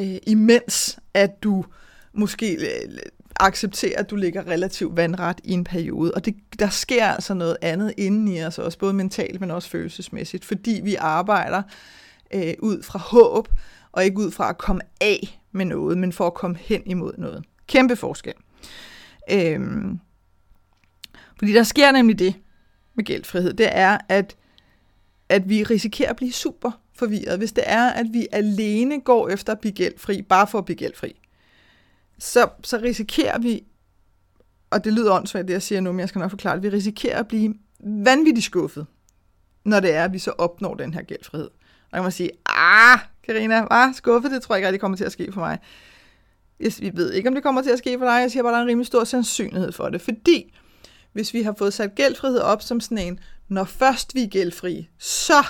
øh, 0.01 0.17
imens 0.27 0.99
at 1.15 1.43
du 1.43 1.65
måske 2.13 2.55
øh, 2.55 2.99
accepterer, 3.37 3.99
at 3.99 4.11
du 4.11 4.17
ligger 4.17 4.47
relativt 4.47 4.97
vandret 4.97 5.41
i 5.45 5.53
en 5.53 5.65
periode. 5.65 6.15
Og 6.15 6.25
det, 6.25 6.35
der 6.59 6.69
sker 6.69 7.07
altså 7.07 7.35
noget 7.35 7.57
andet 7.63 7.95
inden 7.97 8.29
i 8.29 8.45
os, 8.45 8.59
også 8.59 8.79
både 8.79 8.93
mentalt, 8.93 9.41
men 9.41 9.51
også 9.51 9.69
følelsesmæssigt, 9.69 10.45
fordi 10.45 10.81
vi 10.85 10.95
arbejder 10.95 11.63
øh, 12.35 12.55
ud 12.59 12.83
fra 12.83 12.99
håb, 12.99 13.49
og 13.93 14.05
ikke 14.05 14.19
ud 14.19 14.31
fra 14.31 14.49
at 14.49 14.59
komme 14.59 14.83
af 15.01 15.41
med 15.53 15.65
noget, 15.65 15.99
men 15.99 16.13
for 16.13 16.27
at 16.27 16.35
komme 16.35 16.57
hen 16.61 16.83
imod 16.87 17.13
noget. 17.19 17.45
Kæmpe 17.67 17.97
forskel. 17.97 18.35
Øhm, 19.31 20.01
fordi 21.39 21.53
der 21.53 21.63
sker 21.63 21.93
nemlig 21.93 22.19
det 22.19 22.35
med 22.95 23.05
gældfrihed, 23.05 23.53
det 23.53 23.69
er, 23.71 23.99
at, 24.09 24.37
at 25.29 25.49
vi 25.49 25.63
risikerer 25.63 26.11
at 26.11 26.17
blive 26.17 26.33
super 26.33 26.71
forvirret, 26.95 27.39
hvis 27.39 27.53
det 27.53 27.65
er, 27.67 27.91
at 27.91 28.07
vi 28.13 28.27
alene 28.33 29.01
går 29.01 29.29
efter 29.29 29.53
at 29.53 29.61
blive 29.61 29.73
gældfri, 29.73 30.23
bare 30.23 30.47
for 30.47 30.59
at 30.59 30.65
blive 30.65 30.77
gældfri. 30.77 31.21
Så, 32.19 32.49
så 32.65 32.79
risikerer 32.79 33.39
vi, 33.39 33.65
og 34.71 34.85
det 34.85 34.93
lyder 34.93 35.13
åndssvagt, 35.13 35.49
det 35.49 35.53
jeg 35.53 35.63
siger 35.63 35.81
nu, 35.81 35.93
men 35.93 36.01
jeg 36.01 36.09
skal 36.09 36.19
nok 36.19 36.31
forklare 36.31 36.55
det, 36.55 36.63
vi 36.63 36.69
risikerer 36.69 37.19
at 37.19 37.29
blive 37.29 37.55
vanvittigt 37.81 38.45
skuffet, 38.45 38.87
når 39.65 39.81
det 39.81 39.95
er, 39.95 40.05
at 40.05 40.13
vi 40.13 40.19
så 40.19 40.31
opnår 40.31 40.75
den 40.75 40.95
her 40.95 41.03
gældfrihed. 41.03 41.51
Og 41.91 41.97
kan 41.97 42.03
man 42.03 42.13
sige, 42.13 42.31
ah, 42.47 42.99
Karina, 43.23 43.61
var 43.61 43.93
skuffet, 43.93 44.31
det 44.31 44.43
tror 44.43 44.55
jeg 44.55 44.59
ikke 44.59 44.69
rigtig 44.69 44.81
kommer 44.81 44.97
til 44.97 45.05
at 45.05 45.13
ske 45.13 45.33
for 45.33 45.41
mig. 45.41 45.59
Vi 46.81 46.91
ved 46.95 47.13
ikke, 47.13 47.29
om 47.29 47.35
det 47.35 47.43
kommer 47.43 47.63
til 47.63 47.71
at 47.71 47.79
ske 47.79 47.99
for 47.99 48.05
dig. 48.05 48.21
Jeg 48.21 48.31
siger 48.31 48.43
bare, 48.43 48.53
at 48.53 48.55
der 48.55 48.59
er 48.59 48.63
en 48.63 48.69
rimelig 48.69 48.87
stor 48.87 49.05
sandsynlighed 49.05 49.73
for 49.73 49.89
det. 49.89 50.01
Fordi 50.01 50.55
hvis 51.13 51.35
vi 51.35 51.43
har 51.43 51.55
fået 51.59 51.75
sat 51.75 51.95
gældfrihed 51.95 52.39
op 52.39 52.63
som 52.63 52.81
sådan 52.81 52.99
en, 52.99 53.21
når 53.49 53.65
først 53.65 54.15
vi 54.15 54.23
er 54.23 54.29
gældfri, 54.29 54.89
så 54.99 55.45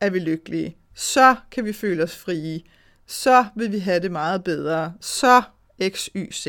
er 0.00 0.10
vi 0.10 0.18
lykkelige. 0.18 0.76
Så 0.94 1.36
kan 1.50 1.64
vi 1.64 1.72
føle 1.72 2.02
os 2.02 2.16
frie. 2.16 2.60
Så 3.06 3.44
vil 3.56 3.72
vi 3.72 3.78
have 3.78 4.00
det 4.00 4.10
meget 4.10 4.44
bedre. 4.44 4.92
Så 5.00 5.42
x, 5.88 6.08
y, 6.14 6.32
z. 6.32 6.46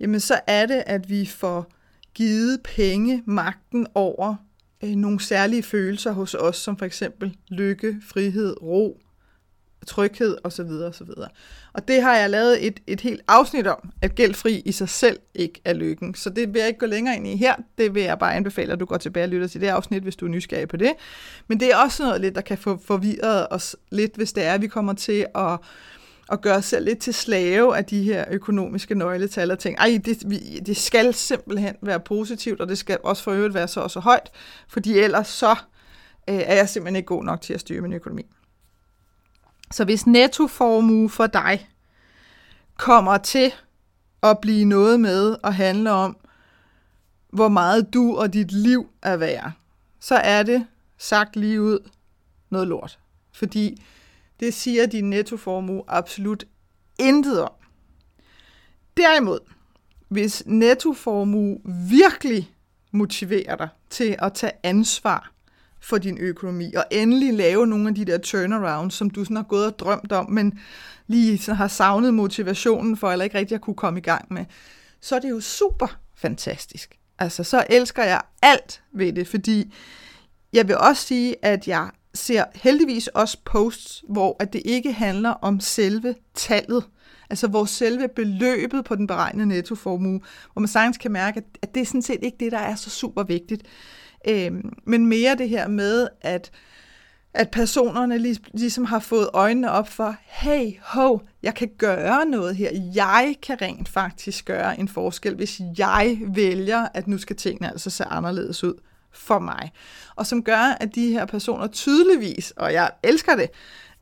Jamen 0.00 0.20
så 0.20 0.40
er 0.46 0.66
det, 0.66 0.82
at 0.86 1.10
vi 1.10 1.26
får 1.26 1.72
givet 2.14 2.60
penge 2.62 3.22
magten 3.26 3.86
over 3.94 4.34
øh, 4.84 4.90
nogle 4.90 5.20
særlige 5.20 5.62
følelser 5.62 6.12
hos 6.12 6.34
os, 6.34 6.56
som 6.56 6.76
for 6.76 6.86
eksempel 6.86 7.36
lykke, 7.48 7.96
frihed, 8.08 8.62
ro, 8.62 9.00
tryghed 9.86 10.36
osv. 10.44 10.70
osv. 10.70 11.08
Og 11.72 11.88
det 11.88 12.02
har 12.02 12.16
jeg 12.16 12.30
lavet 12.30 12.66
et, 12.66 12.80
et 12.86 13.00
helt 13.00 13.20
afsnit 13.28 13.66
om, 13.66 13.90
at 14.02 14.14
gældfri 14.14 14.62
i 14.64 14.72
sig 14.72 14.88
selv 14.88 15.18
ikke 15.34 15.60
er 15.64 15.72
lykken. 15.72 16.14
Så 16.14 16.30
det 16.30 16.54
vil 16.54 16.58
jeg 16.58 16.68
ikke 16.68 16.80
gå 16.80 16.86
længere 16.86 17.16
ind 17.16 17.26
i 17.26 17.36
her. 17.36 17.54
Det 17.78 17.94
vil 17.94 18.02
jeg 18.02 18.18
bare 18.18 18.34
anbefale, 18.34 18.72
at 18.72 18.80
du 18.80 18.84
går 18.84 18.96
tilbage 18.96 19.24
og 19.24 19.28
lytter 19.28 19.46
til 19.46 19.60
det 19.60 19.66
afsnit, 19.66 20.02
hvis 20.02 20.16
du 20.16 20.26
er 20.26 20.30
nysgerrig 20.30 20.68
på 20.68 20.76
det. 20.76 20.92
Men 21.48 21.60
det 21.60 21.72
er 21.72 21.76
også 21.76 22.02
noget 22.02 22.20
lidt, 22.20 22.34
der 22.34 22.40
kan 22.40 22.58
få 22.58 22.80
forvirret 22.84 23.46
os 23.50 23.76
lidt, 23.90 24.16
hvis 24.16 24.32
det 24.32 24.44
er, 24.44 24.54
at 24.54 24.62
vi 24.62 24.68
kommer 24.68 24.92
til 24.92 25.26
at 25.34 25.58
at 26.32 26.40
gøre 26.40 26.56
os 26.56 26.64
selv 26.64 26.84
lidt 26.84 26.98
til 26.98 27.14
slave 27.14 27.76
af 27.76 27.84
de 27.84 28.02
her 28.02 28.24
økonomiske 28.30 28.94
nøgletal 28.94 29.50
og 29.50 29.58
tænke, 29.58 29.78
ej, 29.80 30.00
det, 30.04 30.22
det 30.66 30.76
skal 30.76 31.14
simpelthen 31.14 31.76
være 31.82 32.00
positivt, 32.00 32.60
og 32.60 32.68
det 32.68 32.78
skal 32.78 32.98
også 33.04 33.22
for 33.22 33.32
øvrigt 33.32 33.54
være 33.54 33.68
så 33.68 33.80
og 33.80 33.90
så 33.90 34.00
højt, 34.00 34.30
fordi 34.68 34.98
ellers 34.98 35.28
så 35.28 35.50
øh, 36.30 36.36
er 36.36 36.54
jeg 36.54 36.68
simpelthen 36.68 36.96
ikke 36.96 37.06
god 37.06 37.24
nok 37.24 37.40
til 37.40 37.54
at 37.54 37.60
styre 37.60 37.80
min 37.80 37.92
økonomi. 37.92 38.26
Så 39.70 39.84
hvis 39.84 40.06
nettoformue 40.06 41.10
for 41.10 41.26
dig 41.26 41.68
kommer 42.76 43.18
til 43.18 43.52
at 44.22 44.38
blive 44.38 44.64
noget 44.64 45.00
med 45.00 45.36
at 45.44 45.54
handle 45.54 45.90
om, 45.90 46.16
hvor 47.32 47.48
meget 47.48 47.94
du 47.94 48.16
og 48.16 48.32
dit 48.32 48.52
liv 48.52 48.90
er 49.02 49.16
værd, 49.16 49.52
så 50.00 50.14
er 50.14 50.42
det 50.42 50.66
sagt 50.98 51.36
lige 51.36 51.62
ud 51.62 51.90
noget 52.50 52.68
lort. 52.68 52.98
Fordi 53.32 53.82
det 54.40 54.54
siger 54.54 54.86
din 54.86 55.10
nettoformue 55.10 55.82
absolut 55.88 56.44
intet 56.98 57.42
om. 57.42 57.52
Derimod, 58.96 59.38
hvis 60.08 60.42
nettoformue 60.46 61.58
virkelig 61.90 62.54
motiverer 62.92 63.56
dig 63.56 63.68
til 63.90 64.16
at 64.18 64.34
tage 64.34 64.52
ansvar 64.62 65.32
for 65.80 65.98
din 65.98 66.18
økonomi, 66.18 66.74
og 66.74 66.84
endelig 66.90 67.34
lave 67.34 67.66
nogle 67.66 67.88
af 67.88 67.94
de 67.94 68.04
der 68.04 68.18
turnarounds, 68.18 68.94
som 68.94 69.10
du 69.10 69.24
sådan 69.24 69.36
har 69.36 69.44
gået 69.44 69.66
og 69.66 69.78
drømt 69.78 70.12
om, 70.12 70.30
men 70.30 70.58
lige 71.06 71.38
så 71.38 71.54
har 71.54 71.68
savnet 71.68 72.14
motivationen 72.14 72.96
for, 72.96 73.10
eller 73.10 73.24
ikke 73.24 73.38
rigtig 73.38 73.54
at 73.54 73.60
kunne 73.60 73.76
komme 73.76 73.98
i 73.98 74.02
gang 74.02 74.32
med, 74.32 74.44
så 75.00 75.16
er 75.16 75.20
det 75.20 75.30
jo 75.30 75.40
super 75.40 75.98
fantastisk. 76.16 76.98
Altså, 77.18 77.44
så 77.44 77.64
elsker 77.70 78.04
jeg 78.04 78.20
alt 78.42 78.82
ved 78.92 79.12
det, 79.12 79.28
fordi 79.28 79.74
jeg 80.52 80.68
vil 80.68 80.76
også 80.76 81.02
sige, 81.02 81.44
at 81.44 81.68
jeg 81.68 81.90
ser 82.14 82.44
heldigvis 82.54 83.06
også 83.06 83.38
posts, 83.44 84.04
hvor 84.08 84.36
at 84.40 84.52
det 84.52 84.62
ikke 84.64 84.92
handler 84.92 85.30
om 85.30 85.60
selve 85.60 86.14
tallet, 86.34 86.84
altså 87.30 87.48
hvor 87.48 87.64
selve 87.64 88.08
beløbet 88.16 88.84
på 88.84 88.94
den 88.94 89.06
beregnede 89.06 89.46
nettoformue, 89.46 90.20
hvor 90.52 90.60
man 90.60 90.68
sagtens 90.68 90.98
kan 90.98 91.12
mærke, 91.12 91.42
at 91.62 91.74
det 91.74 91.80
er 91.80 91.86
sådan 91.86 92.02
set 92.02 92.18
ikke 92.22 92.36
det, 92.40 92.52
der 92.52 92.58
er 92.58 92.74
så 92.74 92.90
super 92.90 93.22
vigtigt. 93.22 93.62
Øh, 94.28 94.52
men 94.84 95.06
mere 95.06 95.34
det 95.34 95.48
her 95.48 95.68
med, 95.68 96.08
at, 96.20 96.50
at 97.34 97.50
personerne 97.50 98.18
ligesom 98.54 98.84
har 98.84 98.98
fået 98.98 99.28
øjnene 99.32 99.70
op 99.70 99.88
for, 99.88 100.16
hey, 100.24 100.72
ho, 100.82 101.18
jeg 101.42 101.54
kan 101.54 101.70
gøre 101.78 102.24
noget 102.24 102.56
her. 102.56 102.70
Jeg 102.94 103.36
kan 103.42 103.62
rent 103.62 103.88
faktisk 103.88 104.44
gøre 104.44 104.80
en 104.80 104.88
forskel, 104.88 105.34
hvis 105.34 105.60
jeg 105.78 106.18
vælger, 106.34 106.88
at 106.94 107.08
nu 107.08 107.18
skal 107.18 107.36
tingene 107.36 107.70
altså 107.70 107.90
se 107.90 108.04
anderledes 108.04 108.64
ud 108.64 108.74
for 109.12 109.38
mig. 109.38 109.72
Og 110.16 110.26
som 110.26 110.42
gør, 110.42 110.76
at 110.80 110.94
de 110.94 111.12
her 111.12 111.26
personer 111.26 111.66
tydeligvis, 111.66 112.50
og 112.56 112.72
jeg 112.72 112.90
elsker 113.02 113.36
det, 113.36 113.50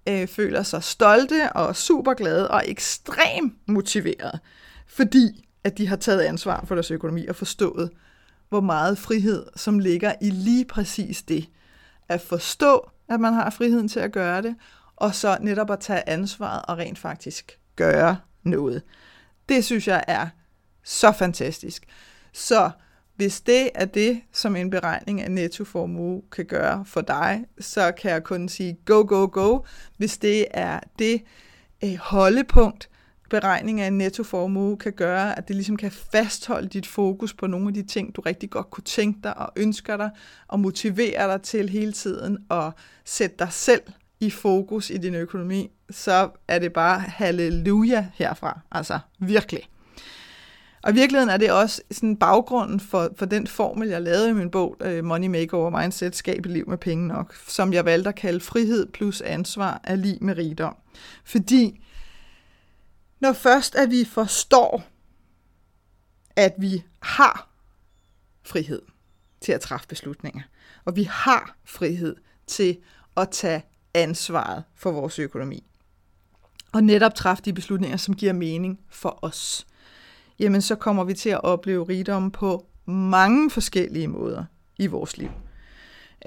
øh, 0.09 0.29
føler 0.29 0.63
sig 0.63 0.83
stolte 0.83 1.53
og 1.53 1.77
super 1.77 2.15
glade 2.15 2.51
og 2.51 2.63
ekstremt 2.67 3.55
motiveret, 3.67 4.41
fordi 4.87 5.49
at 5.65 5.79
de 5.79 5.89
har 5.89 5.97
taget 5.97 6.21
ansvar 6.21 6.65
for 6.69 6.75
deres 6.75 6.91
økonomi 6.91 7.27
og 7.27 7.37
forstået, 7.37 7.91
hvor 8.57 8.67
meget 8.67 8.99
frihed, 8.99 9.47
som 9.57 9.79
ligger 9.79 10.15
i 10.21 10.31
lige 10.31 10.65
præcis 10.65 11.23
det. 11.23 11.49
At 12.09 12.21
forstå, 12.21 12.91
at 13.09 13.21
man 13.21 13.33
har 13.33 13.51
friheden 13.51 13.89
til 13.89 14.01
at 14.01 14.13
gøre 14.13 14.43
det, 14.43 14.57
og 14.97 15.15
så 15.15 15.39
netop 15.41 15.71
at 15.71 15.81
tage 15.81 16.09
ansvaret 16.09 16.63
og 16.69 16.79
rent 16.79 16.99
faktisk 16.99 17.59
gøre 17.77 18.17
noget. 18.43 18.83
Det 19.49 19.65
synes 19.65 19.89
jeg 19.89 20.05
er 20.09 20.29
så 20.85 21.13
fantastisk. 21.13 21.87
Så 22.33 22.71
hvis 23.17 23.41
det 23.41 23.71
er 23.75 23.85
det, 23.85 24.21
som 24.33 24.57
en 24.57 24.71
beregning 24.71 25.23
af 25.23 25.31
nettoformue 25.31 26.23
kan 26.33 26.45
gøre 26.45 26.85
for 26.85 27.01
dig, 27.01 27.45
så 27.61 27.93
kan 27.93 28.11
jeg 28.11 28.25
kun 28.25 28.49
sige 28.49 28.79
go, 28.85 29.05
go, 29.09 29.29
go. 29.33 29.59
Hvis 29.97 30.19
det 30.19 30.47
er 30.51 30.81
det 30.99 31.23
øh, 31.85 31.97
holdepunkt, 31.97 32.89
beregning 33.31 33.81
af 33.81 33.87
en 33.87 33.99
nettoformue 33.99 34.77
kan 34.77 34.93
gøre, 34.93 35.39
at 35.39 35.49
det 35.49 35.57
ligesom 35.57 35.77
kan 35.77 35.91
fastholde 35.91 36.69
dit 36.69 36.87
fokus 36.87 37.35
på 37.35 37.47
nogle 37.47 37.69
af 37.69 37.75
de 37.75 37.83
ting, 37.83 38.17
du 38.17 38.21
rigtig 38.21 38.51
godt 38.51 38.71
kunne 38.71 38.85
tænke 38.85 39.21
dig 39.23 39.39
og 39.39 39.53
ønsker 39.57 39.97
dig, 39.97 40.11
og 40.49 40.61
motivere 40.61 41.33
dig 41.33 41.43
til 41.43 41.69
hele 41.69 41.93
tiden 41.93 42.39
at 42.51 42.73
sætte 43.05 43.37
dig 43.39 43.49
selv 43.53 43.83
i 44.21 44.31
fokus 44.31 44.91
i 44.91 44.97
din 44.97 45.15
økonomi, 45.15 45.71
så 45.91 46.31
er 46.49 46.59
det 46.59 46.73
bare 46.73 47.01
halleluja 47.01 48.07
herfra. 48.15 48.61
Altså 48.73 48.99
virkelig. 49.19 49.69
Og 50.83 50.93
i 50.93 50.95
virkeligheden 50.95 51.31
er 51.31 51.37
det 51.37 51.53
også 51.53 51.83
sådan 51.91 52.17
baggrunden 52.17 52.81
for, 52.81 53.09
for 53.17 53.27
den 53.27 53.47
formel, 53.47 53.89
jeg 53.89 54.03
lavede 54.03 54.31
i 54.31 54.33
min 54.33 54.51
bog, 54.51 54.77
øh, 54.81 55.05
Money 55.05 55.29
Makeover 55.29 55.81
Mindset, 55.81 56.17
Skab 56.17 56.39
et 56.39 56.53
liv 56.53 56.69
med 56.69 56.79
penge 56.79 57.09
nok, 57.09 57.35
som 57.49 57.73
jeg 57.73 57.85
valgte 57.85 58.09
at 58.09 58.15
kalde 58.15 58.41
frihed 58.41 58.87
plus 58.87 59.21
ansvar 59.21 59.81
er 59.85 59.97
lige 59.97 60.19
med 60.21 60.37
rigdom. 60.37 60.77
Fordi 61.25 61.81
når 63.21 63.33
først 63.33 63.75
at 63.75 63.91
vi 63.91 64.05
forstår, 64.05 64.85
at 66.37 66.55
vi 66.59 66.85
har 67.03 67.49
frihed 68.43 68.83
til 69.41 69.53
at 69.53 69.61
træffe 69.61 69.89
beslutninger, 69.89 70.43
og 70.85 70.97
vi 70.97 71.03
har 71.03 71.57
frihed 71.65 72.17
til 72.47 72.79
at 73.17 73.31
tage 73.31 73.65
ansvaret 73.95 74.65
for 74.75 74.91
vores 74.91 75.19
økonomi, 75.19 75.65
og 76.73 76.85
netop 76.85 77.15
træffe 77.15 77.43
de 77.43 77.53
beslutninger, 77.53 77.97
som 77.97 78.17
giver 78.17 78.33
mening 78.33 78.81
for 78.89 79.19
os, 79.23 79.67
jamen 80.39 80.63
så 80.63 80.75
kommer 80.75 81.05
vi 81.05 81.15
til 81.15 81.31
at 81.31 81.45
opleve 81.45 81.85
rigdom 81.85 82.31
på 82.31 82.67
mange 82.85 83.51
forskellige 83.51 84.09
måder 84.09 84.45
i 84.79 84.87
vores 84.87 85.17
liv. 85.17 85.31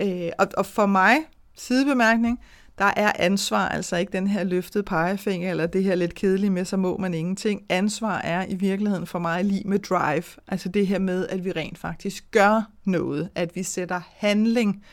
Øh, 0.02 0.30
og, 0.40 0.48
og 0.58 0.66
for 0.66 0.86
mig, 0.86 1.18
sidebemærkning, 1.56 2.40
der 2.80 2.92
er 2.96 3.12
ansvar 3.16 3.70
altså 3.70 3.98
ikke 3.98 4.12
den 4.12 4.28
her 4.28 4.44
løftede 4.44 4.84
pegefinger, 4.84 5.52
eller 5.52 5.68
det 5.68 5.84
her 5.84 5.96
lidt 5.96 6.16
kedelige 6.16 6.50
med, 6.50 6.66
så 6.66 6.78
må 6.78 6.98
man 6.98 7.14
ingenting. 7.14 7.66
Ansvar 7.70 8.18
er 8.18 8.46
i 8.50 8.56
virkeligheden 8.56 9.08
for 9.08 9.20
mig 9.20 9.46
lige 9.46 9.68
med 9.68 9.80
drive. 9.80 10.24
Altså 10.48 10.70
det 10.70 10.88
her 10.88 11.00
med, 11.00 11.28
at 11.28 11.46
vi 11.46 11.52
rent 11.52 11.78
faktisk 11.78 12.32
gør 12.32 12.72
noget. 12.86 13.30
At 13.36 13.56
vi 13.56 13.64
sætter 13.64 14.02
handling 14.16 14.84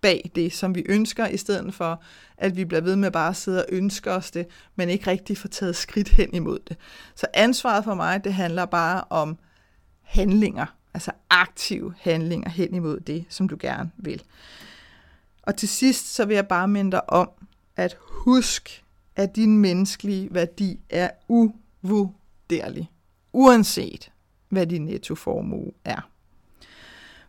bag 0.00 0.30
det, 0.34 0.52
som 0.52 0.74
vi 0.74 0.84
ønsker, 0.88 1.26
i 1.26 1.36
stedet 1.36 1.74
for, 1.74 2.02
at 2.38 2.56
vi 2.56 2.64
bliver 2.64 2.80
ved 2.80 2.96
med 2.96 3.10
bare 3.10 3.28
at 3.28 3.36
sidde 3.36 3.58
og 3.58 3.66
ønske 3.68 4.12
os 4.12 4.30
det, 4.30 4.46
men 4.76 4.88
ikke 4.88 5.10
rigtig 5.10 5.38
får 5.38 5.48
taget 5.48 5.76
skridt 5.76 6.08
hen 6.08 6.34
imod 6.34 6.58
det. 6.68 6.76
Så 7.14 7.26
ansvaret 7.34 7.84
for 7.84 7.94
mig, 7.94 8.24
det 8.24 8.34
handler 8.34 8.64
bare 8.64 9.04
om 9.10 9.38
handlinger, 10.02 10.66
altså 10.94 11.10
aktive 11.30 11.94
handlinger 12.00 12.50
hen 12.50 12.74
imod 12.74 13.00
det, 13.00 13.24
som 13.28 13.48
du 13.48 13.56
gerne 13.60 13.90
vil. 13.96 14.22
Og 15.46 15.56
til 15.56 15.68
sidst, 15.68 16.14
så 16.14 16.24
vil 16.24 16.34
jeg 16.34 16.48
bare 16.48 16.68
minde 16.68 16.90
dig 16.90 17.10
om, 17.10 17.30
at 17.76 17.96
husk, 18.00 18.84
at 19.16 19.36
din 19.36 19.58
menneskelige 19.58 20.28
værdi 20.34 20.80
er 20.90 21.10
uvurderlig, 21.28 22.90
uanset 23.32 24.10
hvad 24.48 24.66
din 24.66 24.84
nettoformue 24.84 25.70
er. 25.84 26.08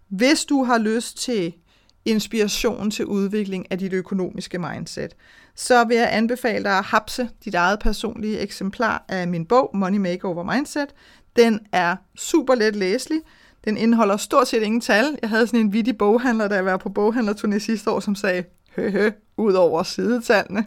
Hvis 0.08 0.46
du 0.46 0.64
har 0.64 0.78
lyst 0.78 1.18
til 1.18 1.54
inspiration 2.06 2.92
til 2.92 3.06
udvikling 3.06 3.72
af 3.72 3.78
dit 3.80 3.94
økonomiske 3.94 4.60
mindset, 4.60 5.16
så 5.56 5.84
vil 5.84 5.98
jeg 5.98 6.14
anbefale 6.14 6.64
dig 6.64 6.78
at 6.78 6.84
hapse 6.84 7.30
dit 7.46 7.56
eget 7.56 7.80
personlige 7.80 8.40
eksemplar 8.40 9.06
af 9.08 9.28
min 9.28 9.46
bog, 9.46 9.72
Money 9.74 9.98
Makeover 9.98 10.54
Mindset. 10.54 10.88
Den 11.36 11.60
er 11.72 11.96
super 12.16 12.56
let 12.56 12.76
læselig. 12.76 13.22
Den 13.66 13.78
indeholder 13.78 14.18
stort 14.18 14.48
set 14.48 14.64
ingen 14.64 14.82
tal. 14.82 15.18
Jeg 15.22 15.30
havde 15.30 15.48
sådan 15.48 15.60
en 15.60 15.74
vittig 15.74 15.98
boghandler, 15.98 16.48
da 16.48 16.56
jeg 16.56 16.66
var 16.66 16.78
på 16.78 16.90
boghandlerturné 17.00 17.60
sidste 17.60 17.92
år, 17.92 18.00
som 18.00 18.16
sagde, 18.16 18.44
hø 18.76 18.92
hø, 18.92 19.12
ud 19.38 19.54
over 19.54 19.84
sidetallene. 19.84 20.66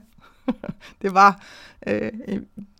det 1.02 1.14
var 1.14 1.42
øh, 1.86 2.12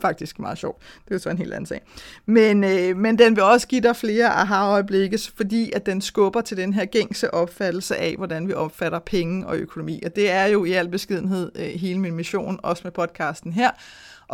faktisk 0.01 0.39
meget 0.39 0.59
sjovt. 0.59 0.83
Det 1.09 1.15
er 1.15 1.19
så 1.19 1.31
en 1.31 1.39
helt 1.39 1.53
anden 1.53 1.67
sag. 1.67 1.83
Men, 2.27 2.65
øh, 2.65 2.97
men 2.97 3.19
den 3.19 3.37
vil 3.37 3.45
også 3.45 3.69
give 3.69 3.81
dig 3.81 3.97
flere 3.97 4.29
aha-øjeblikke, 4.29 5.19
fordi 5.37 5.73
at 5.73 5.87
den 5.87 6.01
skubber 6.01 6.41
til 6.41 6.57
den 6.57 6.75
her 6.75 6.85
gængse 6.85 7.35
opfattelse 7.35 7.97
af, 7.97 8.15
hvordan 8.17 8.49
vi 8.49 8.53
opfatter 8.53 8.99
penge 8.99 9.47
og 9.47 9.57
økonomi. 9.57 10.03
Og 10.05 10.17
det 10.17 10.31
er 10.31 10.47
jo 10.47 10.65
i 10.65 10.73
al 10.73 10.89
beskedenhed 10.89 11.53
øh, 11.55 11.67
hele 11.67 12.01
min 12.01 12.15
mission, 12.15 12.61
også 12.63 12.81
med 12.85 12.93
podcasten 12.93 13.53
her, 13.53 13.71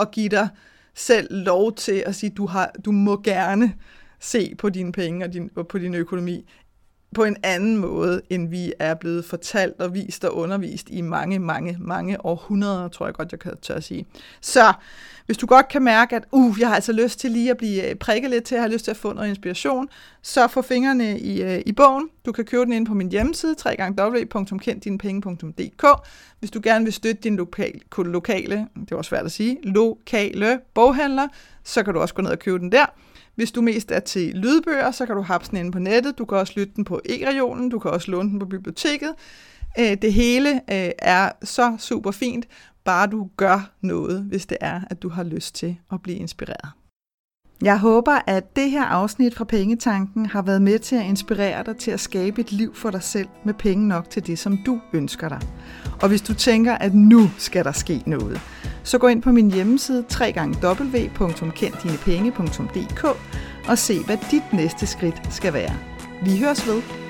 at 0.00 0.10
give 0.10 0.28
dig 0.28 0.48
selv 0.94 1.28
lov 1.30 1.74
til 1.74 2.02
at 2.06 2.14
sige, 2.14 2.30
du, 2.30 2.46
har, 2.46 2.70
du 2.84 2.92
må 2.92 3.20
gerne 3.24 3.74
se 4.20 4.54
på 4.58 4.68
dine 4.68 4.92
penge 4.92 5.24
og, 5.24 5.32
din, 5.32 5.50
og 5.56 5.68
på 5.68 5.78
din 5.78 5.94
økonomi 5.94 6.44
på 7.14 7.24
en 7.24 7.36
anden 7.42 7.76
måde, 7.76 8.22
end 8.30 8.48
vi 8.48 8.72
er 8.78 8.94
blevet 8.94 9.24
fortalt 9.24 9.80
og 9.80 9.94
vist 9.94 10.24
og 10.24 10.36
undervist 10.36 10.90
i 10.90 11.00
mange, 11.00 11.38
mange, 11.38 11.76
mange 11.80 12.24
århundreder, 12.24 12.88
tror 12.88 13.06
jeg 13.06 13.14
godt, 13.14 13.32
jeg 13.32 13.40
kan 13.40 13.56
tør 13.62 13.74
at 13.74 13.84
sige. 13.84 14.06
Så 14.40 14.72
hvis 15.26 15.36
du 15.36 15.46
godt 15.46 15.68
kan 15.68 15.82
mærke, 15.82 16.16
at 16.16 16.24
uh, 16.32 16.60
jeg 16.60 16.68
har 16.68 16.74
altså 16.74 16.92
lyst 16.92 17.20
til 17.20 17.30
lige 17.30 17.50
at 17.50 17.56
blive 17.56 17.90
øh, 17.90 17.94
prikket 17.94 18.30
lidt 18.30 18.44
til, 18.44 18.54
jeg 18.54 18.62
har 18.62 18.68
lyst 18.68 18.84
til 18.84 18.90
at 18.90 18.96
få 18.96 19.12
noget 19.12 19.28
inspiration, 19.28 19.88
så 20.22 20.48
få 20.48 20.62
fingrene 20.62 21.18
i, 21.18 21.42
øh, 21.42 21.62
i 21.66 21.72
bogen. 21.72 22.08
Du 22.26 22.32
kan 22.32 22.44
købe 22.44 22.64
den 22.64 22.72
ind 22.72 22.86
på 22.86 22.94
min 22.94 23.10
hjemmeside, 23.10 23.54
www.kenddinepenge.dk. 23.66 25.86
Hvis 26.38 26.50
du 26.50 26.60
gerne 26.62 26.84
vil 26.84 26.92
støtte 26.92 27.22
din 27.22 27.36
lokale, 27.36 27.80
lokale, 27.98 28.68
det 28.88 28.96
var 28.96 29.02
svært 29.02 29.24
at 29.24 29.32
sige, 29.32 29.58
lokale 29.62 30.60
boghandler, 30.74 31.28
så 31.64 31.82
kan 31.82 31.94
du 31.94 32.00
også 32.00 32.14
gå 32.14 32.22
ned 32.22 32.30
og 32.30 32.38
købe 32.38 32.58
den 32.58 32.72
der. 32.72 32.86
Hvis 33.34 33.52
du 33.52 33.62
mest 33.62 33.90
er 33.90 34.00
til 34.00 34.34
lydbøger, 34.34 34.90
så 34.90 35.06
kan 35.06 35.16
du 35.16 35.22
have 35.22 35.40
den 35.50 35.58
inde 35.58 35.72
på 35.72 35.78
nettet. 35.78 36.18
Du 36.18 36.24
kan 36.24 36.38
også 36.38 36.52
lytte 36.56 36.72
den 36.76 36.84
på 36.84 37.00
e-regionen. 37.04 37.68
Du 37.68 37.78
kan 37.78 37.90
også 37.90 38.10
låne 38.10 38.30
den 38.30 38.38
på 38.38 38.46
biblioteket. 38.46 39.14
Øh, 39.78 39.96
det 40.02 40.12
hele 40.12 40.60
er 40.98 41.30
så 41.42 41.76
super 41.78 42.10
fint, 42.10 42.46
bare 42.84 43.06
du 43.06 43.28
gør 43.36 43.70
noget, 43.80 44.22
hvis 44.22 44.46
det 44.46 44.58
er, 44.60 44.80
at 44.90 45.02
du 45.02 45.08
har 45.08 45.22
lyst 45.22 45.54
til 45.54 45.76
at 45.92 46.02
blive 46.02 46.16
inspireret. 46.16 46.70
Jeg 47.62 47.78
håber, 47.78 48.18
at 48.26 48.56
det 48.56 48.70
her 48.70 48.84
afsnit 48.84 49.34
fra 49.34 49.44
Pengetanken 49.44 50.26
har 50.26 50.42
været 50.42 50.62
med 50.62 50.78
til 50.78 50.96
at 50.96 51.04
inspirere 51.04 51.64
dig 51.64 51.76
til 51.76 51.90
at 51.90 52.00
skabe 52.00 52.40
et 52.40 52.52
liv 52.52 52.74
for 52.74 52.90
dig 52.90 53.02
selv 53.02 53.28
med 53.44 53.54
penge 53.54 53.88
nok 53.88 54.10
til 54.10 54.26
det, 54.26 54.38
som 54.38 54.58
du 54.66 54.80
ønsker 54.92 55.28
dig. 55.28 55.40
Og 56.02 56.08
hvis 56.08 56.22
du 56.22 56.34
tænker, 56.34 56.74
at 56.74 56.94
nu 56.94 57.30
skal 57.38 57.64
der 57.64 57.72
ske 57.72 58.02
noget, 58.06 58.40
så 58.82 58.98
gå 58.98 59.06
ind 59.06 59.22
på 59.22 59.32
min 59.32 59.50
hjemmeside 59.50 60.04
www.kenddinepenge.dk 60.20 63.04
og 63.68 63.78
se, 63.78 64.04
hvad 64.04 64.18
dit 64.30 64.52
næste 64.52 64.86
skridt 64.86 65.34
skal 65.34 65.52
være. 65.52 65.74
Vi 66.24 66.38
høres 66.38 66.66
ved. 66.66 67.03